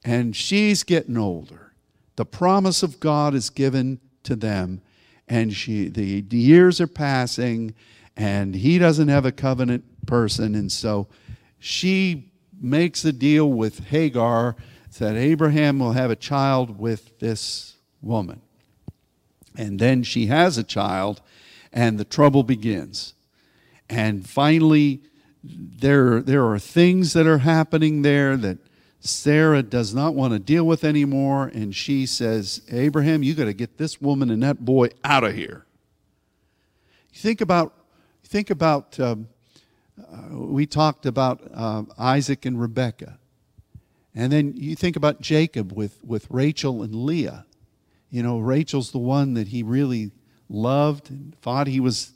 [0.05, 1.73] and she's getting older.
[2.17, 4.83] The promise of God is given to them.
[5.29, 7.75] And she, the, years are passing,
[8.17, 10.55] and he doesn't have a covenant person.
[10.55, 11.07] And so
[11.59, 14.57] she makes a deal with Hagar
[14.99, 18.43] that Abraham will have a child with this woman.
[19.57, 21.23] And then she has a child,
[21.73, 23.15] and the trouble begins.
[23.89, 25.03] And finally,
[25.43, 28.59] there, there are things that are happening there that
[29.01, 33.55] Sarah does not want to deal with anymore, and she says, Abraham, you got to
[33.55, 35.65] get this woman and that boy out of here.
[37.15, 37.75] Think about,
[38.25, 39.01] think about.
[39.01, 39.29] Um,
[40.01, 43.19] uh, we talked about uh, Isaac and Rebekah,
[44.15, 47.45] and then you think about Jacob with with Rachel and Leah.
[48.11, 50.11] You know, Rachel's the one that he really
[50.49, 52.13] loved and thought he was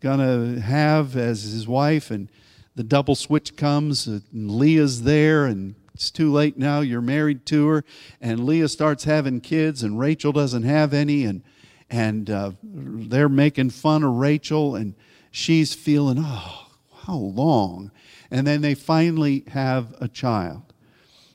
[0.00, 2.28] gonna gonna have as his wife, and
[2.74, 6.80] the double switch comes, and Leah's there, and it's too late now.
[6.80, 7.84] You're married to her,
[8.20, 11.42] and Leah starts having kids, and Rachel doesn't have any, and
[11.90, 14.94] and uh, they're making fun of Rachel, and
[15.30, 16.66] she's feeling, oh,
[17.06, 17.90] how long?
[18.30, 20.74] And then they finally have a child,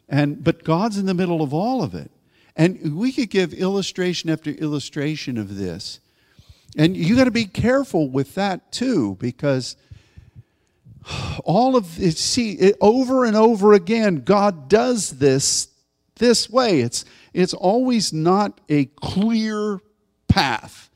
[0.08, 2.12] and but God's in the middle of all of it,
[2.56, 6.00] and we could give illustration after illustration of this,
[6.78, 9.76] and you got to be careful with that too, because
[11.44, 15.68] all of it, see it, over and over again god does this
[16.18, 16.82] this way.
[16.82, 19.80] It's it's always not a clear
[20.28, 20.90] path.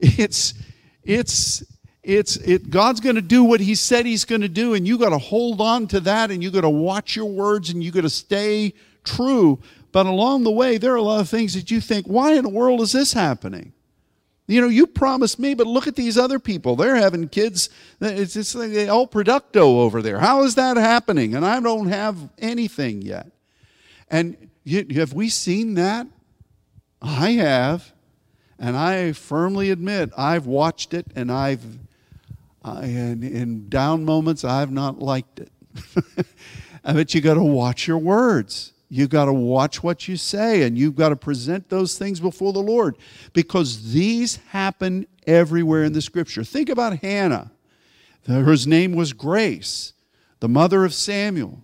[0.00, 0.54] It's
[1.02, 1.64] it's
[2.02, 4.96] it's it god's going to do what he said he's going to do and you
[4.96, 7.90] got to hold on to that and you got to watch your words and you
[7.90, 8.74] got to stay
[9.04, 9.58] true.
[9.90, 12.44] But along the way there are a lot of things that you think why in
[12.44, 13.72] the world is this happening
[14.48, 16.74] you know, you promised me, but look at these other people.
[16.74, 17.68] They're having kids.
[18.00, 20.18] It's just like El Producto over there.
[20.18, 21.34] How is that happening?
[21.34, 23.30] And I don't have anything yet.
[24.10, 24.48] And
[24.94, 26.06] have we seen that?
[27.02, 27.92] I have.
[28.58, 31.64] And I firmly admit I've watched it and I've,
[32.64, 35.52] I, in, in down moments, I've not liked it.
[36.84, 38.72] I bet you got to watch your words.
[38.90, 42.52] You've got to watch what you say and you've got to present those things before
[42.52, 42.96] the Lord
[43.32, 46.42] because these happen everywhere in the scripture.
[46.42, 47.52] Think about Hannah.
[48.26, 49.92] Her name was Grace,
[50.40, 51.62] the mother of Samuel.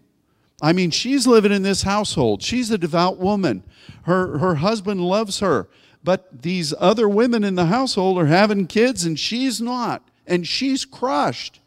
[0.62, 2.43] I mean, she's living in this household.
[2.43, 3.64] She's a devout woman.
[4.05, 5.68] Her, her husband loves her.
[6.03, 10.09] But these other women in the household are having kids and she's not.
[10.27, 11.61] And she's crushed.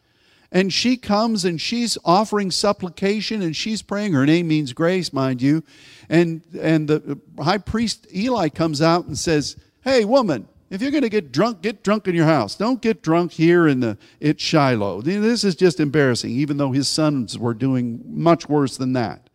[0.52, 4.14] And she comes and she's offering supplication and she's praying.
[4.14, 5.64] Her name means grace, mind you.
[6.10, 11.04] And, and the high priest Eli comes out and says, Hey, woman, if you're going
[11.04, 12.56] to get drunk, get drunk in your house.
[12.56, 15.02] Don't get drunk here in the at Shiloh.
[15.02, 19.30] This is just embarrassing, even though his sons were doing much worse than that.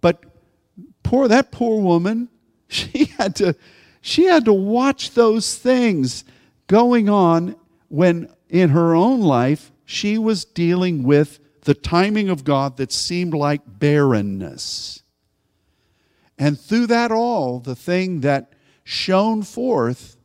[0.00, 0.24] But
[1.02, 2.28] poor that poor woman,
[2.68, 3.54] she had to
[4.00, 6.24] she had to watch those things
[6.66, 7.54] going on
[7.88, 13.32] when in her own life, she was dealing with the timing of God that seemed
[13.32, 15.02] like barrenness.
[16.38, 18.52] And through that all, the thing that
[18.84, 20.18] shone forth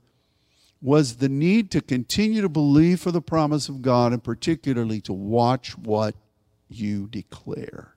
[0.82, 5.14] was the need to continue to believe for the promise of God and particularly to
[5.14, 6.14] watch what
[6.68, 7.96] you declare.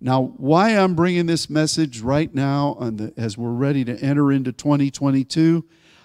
[0.00, 4.52] Now, why I'm bringing this message right now the, as we're ready to enter into
[4.52, 5.64] 2022,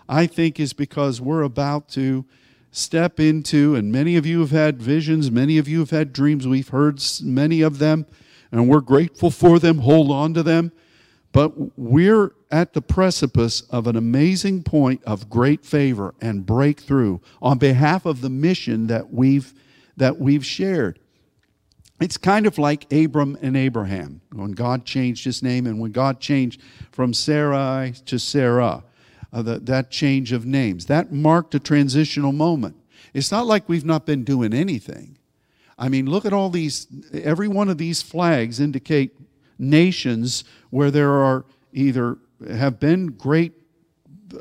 [0.09, 2.25] I think is because we're about to
[2.73, 6.47] step into, and many of you have had visions, many of you have had dreams.
[6.47, 8.05] We've heard many of them,
[8.51, 9.77] and we're grateful for them.
[9.77, 10.71] Hold on to them.
[11.31, 17.57] But we're at the precipice of an amazing point of great favor and breakthrough on
[17.57, 19.53] behalf of the mission that we've
[19.95, 20.99] that we've shared.
[21.99, 26.19] It's kind of like Abram and Abraham when God changed his name and when God
[26.19, 26.59] changed
[26.91, 28.83] from Sarai to Sarah
[29.33, 30.85] uh, the, that change of names.
[30.85, 32.75] That marked a transitional moment.
[33.13, 35.17] It's not like we've not been doing anything.
[35.77, 39.17] I mean, look at all these, every one of these flags indicate
[39.57, 42.17] nations where there are either
[42.47, 43.53] have been great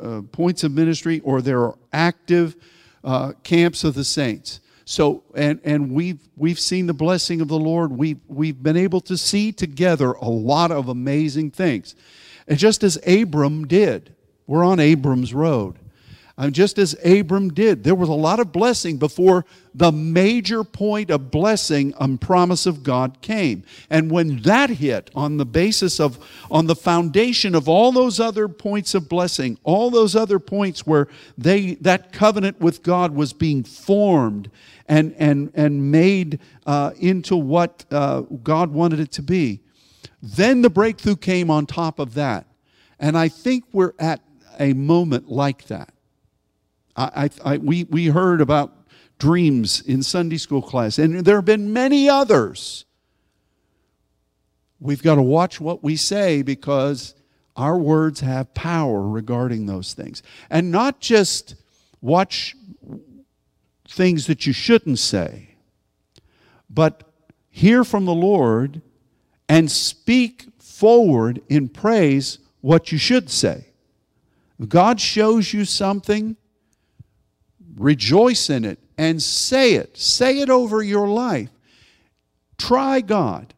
[0.00, 2.56] uh, points of ministry or there are active
[3.02, 4.60] uh, camps of the saints.
[4.84, 7.92] So, and, and we've, we've seen the blessing of the Lord.
[7.92, 11.94] We've, we've been able to see together a lot of amazing things.
[12.46, 14.14] And just as Abram did,
[14.46, 15.78] we're on Abram's road.
[16.38, 21.10] And just as Abram did, there was a lot of blessing before the major point
[21.10, 23.64] of blessing and promise of God came.
[23.90, 26.18] And when that hit on the basis of,
[26.50, 31.06] on the foundation of all those other points of blessing, all those other points where
[31.36, 34.50] they, that covenant with God was being formed
[34.88, 39.60] and, and, and made uh, into what uh, God wanted it to be,
[40.22, 42.46] then the breakthrough came on top of that.
[42.98, 44.20] And I think we're at
[44.58, 45.92] a moment like that.
[46.96, 48.72] I, I, I, we, we heard about
[49.18, 52.84] dreams in Sunday school class, and there have been many others.
[54.80, 57.14] We've got to watch what we say because
[57.54, 60.22] our words have power regarding those things.
[60.50, 61.54] And not just
[62.00, 62.56] watch
[63.88, 65.54] things that you shouldn't say,
[66.68, 67.04] but
[67.50, 68.80] hear from the Lord
[69.48, 73.66] and speak forward in praise what you should say.
[74.62, 76.36] If God shows you something,
[77.74, 79.98] rejoice in it and say it.
[79.98, 81.50] Say it over your life.
[82.58, 83.54] Try God.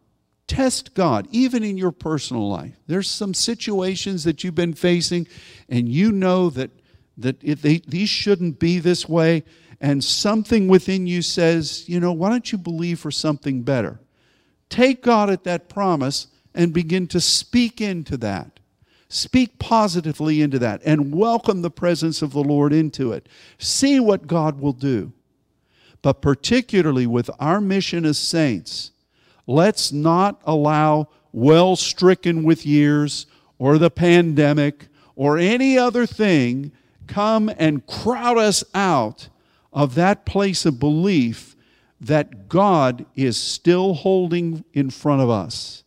[0.47, 2.77] Test God, even in your personal life.
[2.87, 5.27] There's some situations that you've been facing,
[5.69, 6.71] and you know that,
[7.19, 9.45] that they, these shouldn't be this way,
[9.83, 14.01] and something within you says, you know, why don't you believe for something better?
[14.71, 18.61] Take God at that promise and begin to speak into that.
[19.15, 23.29] Speak positively into that and welcome the presence of the Lord into it.
[23.59, 25.13] See what God will do.
[26.03, 28.91] But particularly with our mission as saints,
[29.47, 36.73] let's not allow well stricken with years or the pandemic or any other thing
[37.07, 39.29] come and crowd us out
[39.73, 41.55] of that place of belief
[42.01, 45.85] that God is still holding in front of us.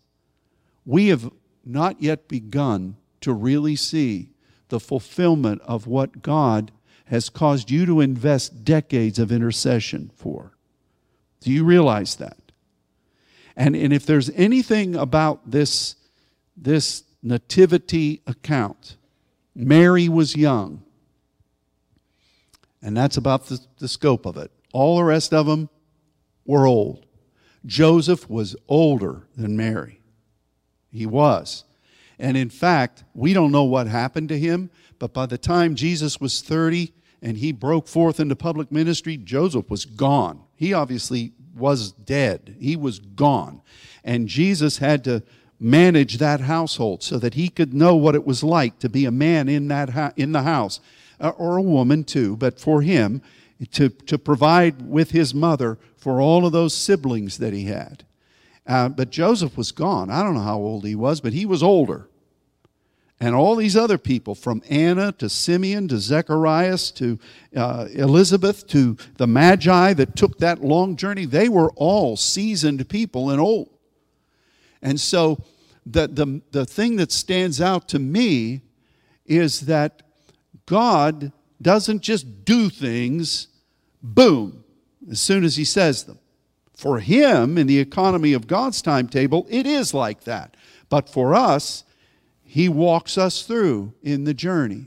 [0.85, 1.29] We have
[1.65, 4.29] not yet begun to really see
[4.69, 6.71] the fulfillment of what God
[7.05, 10.57] has caused you to invest decades of intercession for.
[11.39, 12.37] Do you realize that?
[13.55, 15.95] And, and if there's anything about this,
[16.55, 18.97] this nativity account,
[19.55, 20.83] Mary was young.
[22.81, 24.51] And that's about the, the scope of it.
[24.73, 25.69] All the rest of them
[26.45, 27.05] were old.
[27.65, 30.01] Joseph was older than Mary.
[30.91, 31.63] He was.
[32.19, 36.19] And in fact, we don't know what happened to him, but by the time Jesus
[36.19, 40.41] was 30 and he broke forth into public ministry, Joseph was gone.
[40.55, 43.61] He obviously was dead, he was gone.
[44.03, 45.23] And Jesus had to
[45.59, 49.11] manage that household so that he could know what it was like to be a
[49.11, 50.79] man in, that in the house,
[51.19, 53.21] uh, or a woman too, but for him
[53.71, 58.05] to, to provide with his mother for all of those siblings that he had.
[58.67, 60.09] Uh, but Joseph was gone.
[60.09, 62.09] I don't know how old he was, but he was older.
[63.19, 67.17] And all these other people, from Anna to Simeon to Zacharias to
[67.55, 73.31] uh, Elizabeth to the Magi that took that long journey, they were all seasoned people
[73.31, 73.69] and old.
[74.83, 75.43] And so
[75.85, 78.61] the, the, the thing that stands out to me
[79.25, 80.03] is that
[80.67, 83.47] God doesn't just do things,
[84.03, 84.63] boom,
[85.09, 86.19] as soon as He says them.
[86.77, 90.55] For Him, in the economy of God's timetable, it is like that.
[90.89, 91.83] But for us,
[92.43, 94.85] he walks us through in the journey.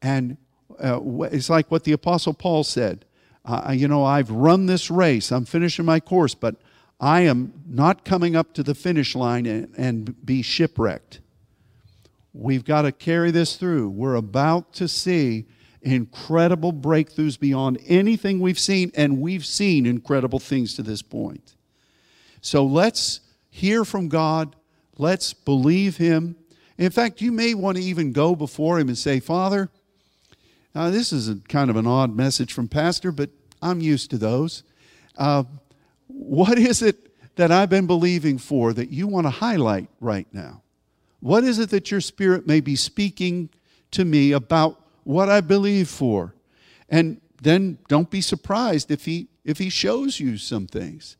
[0.00, 0.36] And
[0.82, 3.04] uh, it's like what the Apostle Paul said
[3.44, 6.54] uh, You know, I've run this race, I'm finishing my course, but
[7.00, 11.20] I am not coming up to the finish line and, and be shipwrecked.
[12.32, 13.90] We've got to carry this through.
[13.90, 15.46] We're about to see
[15.82, 21.54] incredible breakthroughs beyond anything we've seen, and we've seen incredible things to this point.
[22.40, 23.20] So let's
[23.50, 24.56] hear from God,
[24.98, 26.36] let's believe Him,
[26.80, 29.68] in fact, you may want to even go before him and say, Father,
[30.74, 33.28] now this is a, kind of an odd message from Pastor, but
[33.60, 34.62] I'm used to those.
[35.18, 35.44] Uh,
[36.06, 40.62] what is it that I've been believing for that you want to highlight right now?
[41.20, 43.50] What is it that your spirit may be speaking
[43.90, 46.34] to me about what I believe for?
[46.88, 51.16] And then don't be surprised if he if he shows you some things.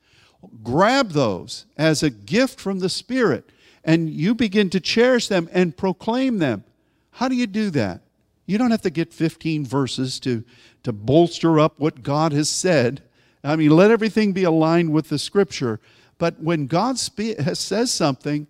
[0.62, 3.50] Grab those as a gift from the Spirit
[3.84, 6.64] and you begin to cherish them and proclaim them.
[7.12, 8.02] How do you do that?
[8.46, 10.44] You don't have to get 15 verses to,
[10.82, 13.02] to bolster up what God has said.
[13.42, 15.80] I mean, let everything be aligned with the scripture.
[16.18, 18.46] But when God spe- says something,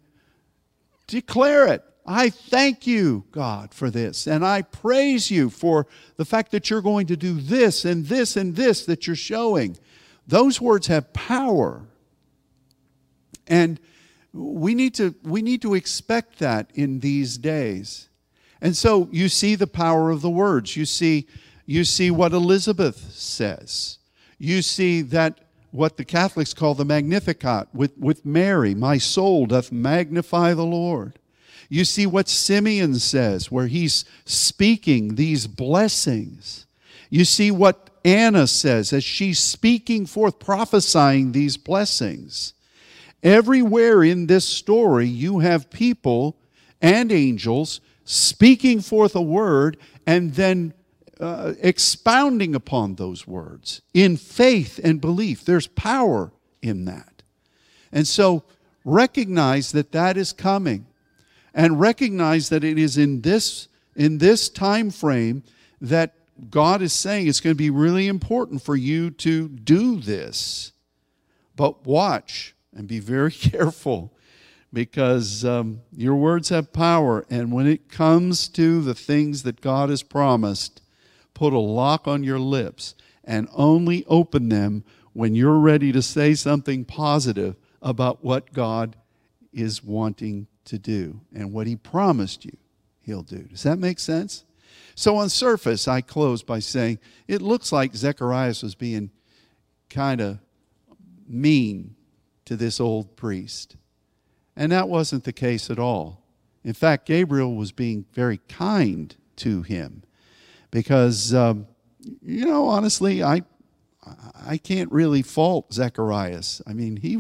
[1.06, 1.84] declare it.
[2.06, 4.26] I thank you, God, for this.
[4.26, 5.86] And I praise you for
[6.16, 9.76] the fact that you're going to do this and this and this that you're showing.
[10.26, 11.82] Those words have power.
[13.46, 13.78] And
[14.32, 18.08] we need to we need to expect that in these days
[18.60, 21.26] and so you see the power of the words you see
[21.66, 23.98] you see what elizabeth says
[24.38, 25.40] you see that
[25.72, 31.18] what the catholics call the magnificat with, with mary my soul doth magnify the lord
[31.70, 36.66] you see what simeon says where he's speaking these blessings
[37.08, 42.52] you see what anna says as she's speaking forth prophesying these blessings
[43.22, 46.36] Everywhere in this story, you have people
[46.80, 50.72] and angels speaking forth a word and then
[51.20, 55.44] uh, expounding upon those words in faith and belief.
[55.44, 57.22] There's power in that.
[57.92, 58.42] And so
[58.84, 60.86] recognize that that is coming
[61.54, 65.42] and recognize that it is in this in this time frame
[65.80, 66.14] that
[66.48, 70.72] God is saying it's going to be really important for you to do this.
[71.56, 74.12] But watch and be very careful
[74.72, 77.26] because um, your words have power.
[77.28, 80.80] And when it comes to the things that God has promised,
[81.34, 82.94] put a lock on your lips
[83.24, 88.96] and only open them when you're ready to say something positive about what God
[89.52, 92.56] is wanting to do and what He promised you
[93.00, 93.42] He'll do.
[93.42, 94.44] Does that make sense?
[94.94, 99.10] So, on surface, I close by saying it looks like Zechariah was being
[99.88, 100.38] kind of
[101.26, 101.96] mean
[102.44, 103.76] to this old priest.
[104.56, 106.22] And that wasn't the case at all.
[106.64, 110.02] In fact, Gabriel was being very kind to him
[110.70, 111.66] because, um,
[112.22, 113.42] you know, honestly, I,
[114.46, 116.60] I can't really fault Zacharias.
[116.66, 117.18] I mean, he,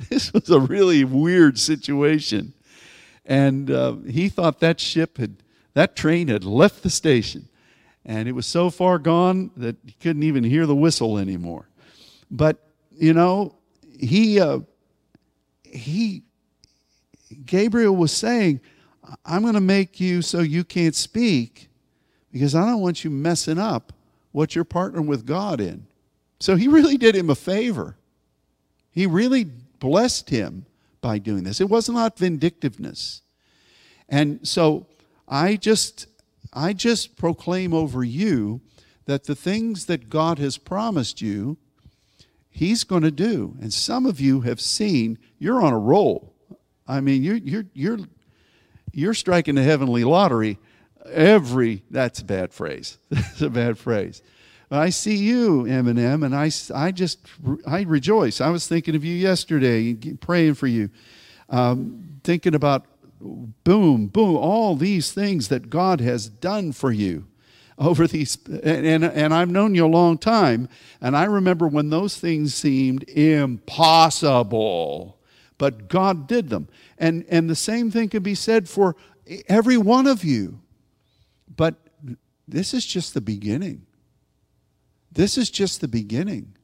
[0.08, 2.54] this was a really weird situation.
[3.26, 5.36] And uh, he thought that ship had,
[5.74, 7.48] that train had left the station.
[8.04, 11.68] And it was so far gone that he couldn't even hear the whistle anymore.
[12.30, 13.56] But, you know,
[13.98, 14.60] he, uh,
[15.62, 16.22] he,
[17.44, 18.60] Gabriel was saying,
[19.24, 21.68] I'm going to make you so you can't speak
[22.32, 23.92] because I don't want you messing up
[24.32, 25.86] what you're partnering with God in.
[26.38, 27.96] So he really did him a favor.
[28.92, 30.66] He really blessed him
[31.00, 31.60] by doing this.
[31.60, 33.22] It was not vindictiveness.
[34.08, 34.86] And so
[35.28, 36.06] I just
[36.52, 38.60] I just proclaim over you
[39.06, 41.56] that the things that God has promised you,
[42.50, 43.56] He's going to do.
[43.60, 46.34] And some of you have seen you're on a roll.
[46.86, 47.98] I mean, you're you're you're
[48.92, 50.58] you're striking the heavenly lottery.
[51.06, 52.98] Every that's a bad phrase.
[53.10, 54.22] that's a bad phrase.
[54.70, 57.18] I see you, Eminem, and I, I just
[57.66, 58.40] I rejoice.
[58.40, 60.90] I was thinking of you yesterday, praying for you,
[61.48, 62.86] um, thinking about
[63.20, 67.26] boom, boom, all these things that God has done for you
[67.78, 70.68] over these and, and, and I've known you a long time
[71.00, 74.40] and I remember when those things seemed impossible
[75.60, 76.68] but God did them.
[76.96, 78.96] And and the same thing can be said for
[79.46, 80.58] every one of you.
[81.54, 81.74] But
[82.48, 83.84] this is just the beginning
[85.12, 86.54] this is just the beginning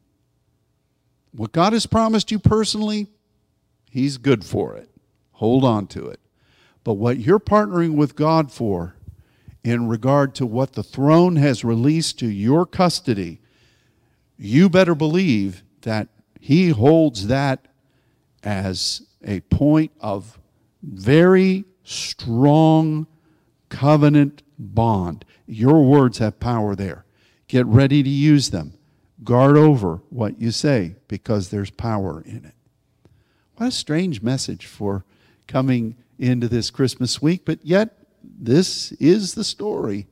[1.32, 3.08] what God has promised you personally
[3.90, 4.90] he's good for it
[5.32, 6.20] hold on to it
[6.86, 8.94] but what you're partnering with God for
[9.64, 13.40] in regard to what the throne has released to your custody,
[14.38, 16.06] you better believe that
[16.40, 17.66] He holds that
[18.44, 20.38] as a point of
[20.80, 23.08] very strong
[23.68, 25.24] covenant bond.
[25.48, 27.04] Your words have power there.
[27.48, 28.74] Get ready to use them.
[29.22, 32.54] Guard over what you say because there's power in it.
[33.56, 35.04] What a strange message for
[35.46, 40.06] coming into this Christmas week, but yet this is the story,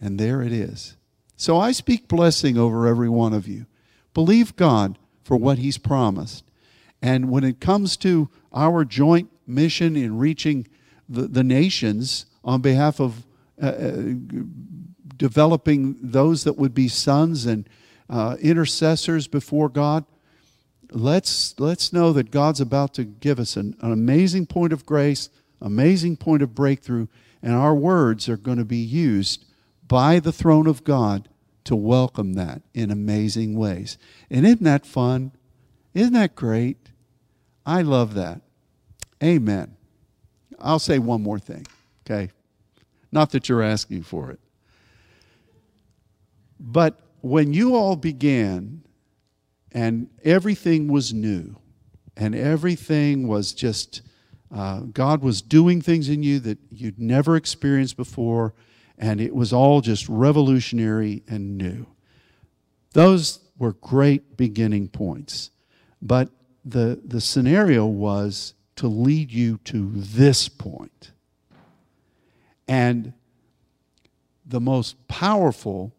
[0.00, 0.96] and there it is.
[1.36, 3.66] So I speak blessing over every one of you.
[4.14, 6.44] Believe God for what He's promised.
[7.02, 10.66] And when it comes to our joint mission in reaching
[11.08, 13.26] the, the nations on behalf of
[13.60, 14.02] uh, uh
[15.16, 17.68] developing those that would be sons and
[18.08, 20.04] uh, intercessors before God,
[20.90, 25.28] let's, let's know that God's about to give us an, an amazing point of grace,
[25.60, 27.06] amazing point of breakthrough,
[27.42, 29.44] and our words are going to be used
[29.86, 31.28] by the throne of God
[31.64, 33.98] to welcome that in amazing ways.
[34.30, 35.32] And isn't that fun?
[35.94, 36.90] Isn't that great?
[37.64, 38.40] I love that.
[39.22, 39.76] Amen.
[40.60, 41.66] I'll say one more thing,
[42.04, 42.30] okay?
[43.10, 44.40] Not that you're asking for it.
[46.58, 48.82] But when you all began
[49.72, 51.56] and everything was new
[52.16, 54.02] and everything was just
[54.54, 58.54] uh, God was doing things in you that you'd never experienced before,
[58.96, 61.86] and it was all just revolutionary and new.
[62.92, 65.50] Those were great beginning points.
[66.00, 66.30] But
[66.64, 71.10] the, the scenario was to lead you to this point.
[72.68, 73.12] And
[74.44, 75.92] the most powerful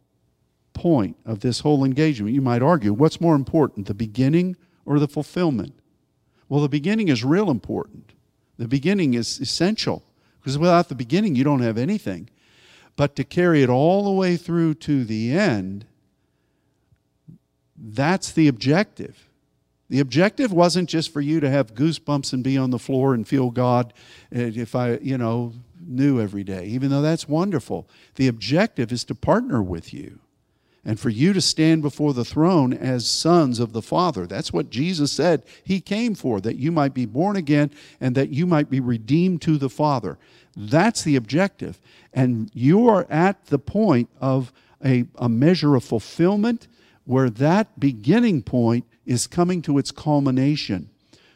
[0.77, 2.35] point of this whole engagement.
[2.35, 4.55] You might argue, what's more important, the beginning
[4.85, 5.73] or the fulfillment?
[6.47, 8.13] Well, the beginning is real important.
[8.57, 10.03] The beginning is essential
[10.39, 12.29] because without the beginning, you don't have anything.
[12.95, 15.85] But to carry it all the way through to the end,
[17.75, 19.27] that's the objective.
[19.89, 23.27] The objective wasn't just for you to have goosebumps and be on the floor and
[23.27, 23.93] feel God
[24.31, 27.87] if I, you know, knew every day, even though that's wonderful.
[28.15, 30.19] The objective is to partner with you
[30.87, 34.25] and for you to stand before the throne as sons of the Father.
[34.25, 38.29] That's what Jesus said He came for, that you might be born again and that
[38.29, 40.17] you might be redeemed to the Father.
[40.55, 41.81] That's the objective.
[42.13, 46.69] And you are at the point of a, a measure of fulfillment
[47.03, 50.89] where that beginning point is coming to its culmination.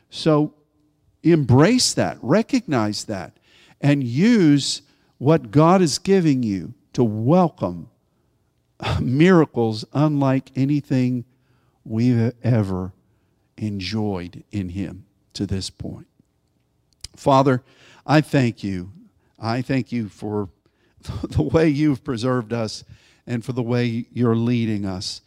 [0.10, 0.54] So
[1.24, 3.36] embrace that, recognize that,
[3.82, 4.82] and use
[5.18, 7.90] what God is giving you to welcome
[9.02, 11.26] miracles unlike anything
[11.84, 12.94] we've ever
[13.58, 16.08] enjoyed in Him to this point.
[17.16, 17.64] Father,
[18.06, 18.92] I thank you.
[19.40, 20.50] I thank you for
[21.30, 22.84] the way you've preserved us
[23.28, 25.22] and for the way you're leading us.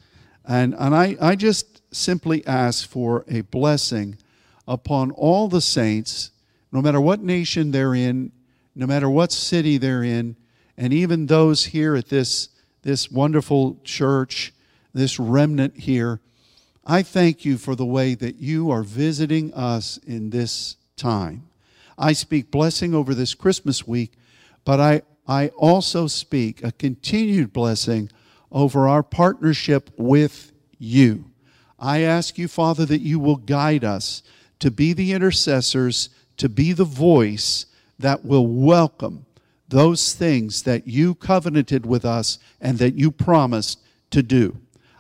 [0.47, 4.19] And, and I, I just simply ask for a blessing
[4.67, 6.31] upon all the saints,
[6.71, 8.33] no matter what nation they're in,
[8.75, 10.37] no matter what city they're in,
[10.77, 12.49] and even those here at this
[12.85, 14.53] this wonderful church,
[14.93, 16.21] this remnant here.
[16.87, 21.49] I thank you for the way that you are visiting us in this time.
[21.97, 24.13] I speak blessing over this Christmas week,
[24.65, 28.11] but I, I also speak a continued blessing
[28.53, 31.25] over our partnership with you.
[31.79, 34.23] I ask you, Father, that you will guide us
[34.59, 37.65] to be the intercessors, to be the voice
[37.99, 39.25] that will welcome
[39.69, 44.59] those things that you covenanted with us and that you promised to do.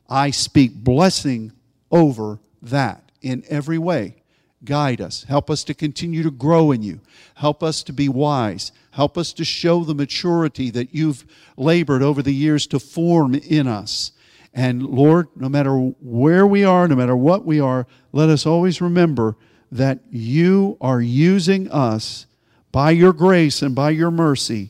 [0.09, 1.53] I speak blessing
[1.91, 4.17] over that in every way.
[4.65, 5.25] Guide us.
[5.25, 7.01] Help us to continue to grow in you.
[7.35, 8.73] Help us to be wise.
[8.93, 11.25] Help us to show the maturity that you've
[11.57, 14.12] labored over the years to form in us.
[14.55, 18.81] And Lord, no matter where we are, no matter what we are, let us always
[18.81, 19.37] remember
[19.71, 22.27] that you are using us
[22.75, 24.68] by your grace and by your mercy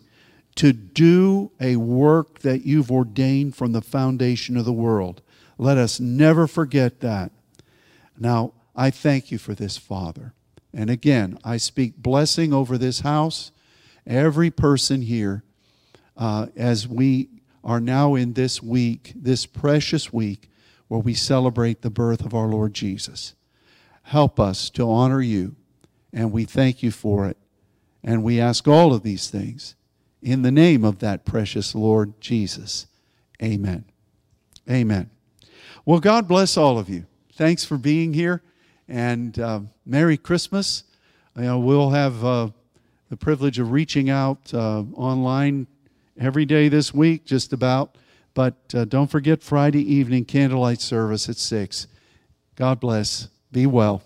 [0.54, 5.22] to do a work that you've ordained from the foundation of the world.
[5.56, 7.32] Let us never forget that.
[8.18, 10.34] Now, I thank you for this, Father.
[10.74, 13.52] And again, I speak blessing over this house,
[14.06, 15.42] every person here,
[16.14, 17.30] uh, as we
[17.64, 20.50] are now in this week, this precious week,
[20.88, 23.32] where we celebrate the birth of our Lord Jesus.
[24.02, 25.56] Help us to honor you,
[26.12, 27.38] and we thank you for it.
[28.04, 29.74] And we ask all of these things
[30.22, 32.86] in the name of that precious Lord Jesus.
[33.42, 33.86] Amen.
[34.70, 35.10] Amen.
[35.86, 37.06] Well, God bless all of you.
[37.32, 38.42] Thanks for being here,
[38.88, 40.84] and uh, Merry Christmas.
[41.34, 42.50] You know, we'll have uh,
[43.08, 45.66] the privilege of reaching out uh, online
[46.18, 47.96] every day this week, just about.
[48.34, 51.86] But uh, don't forget Friday evening candlelight service at 6.
[52.56, 53.28] God bless.
[53.50, 54.02] Be well.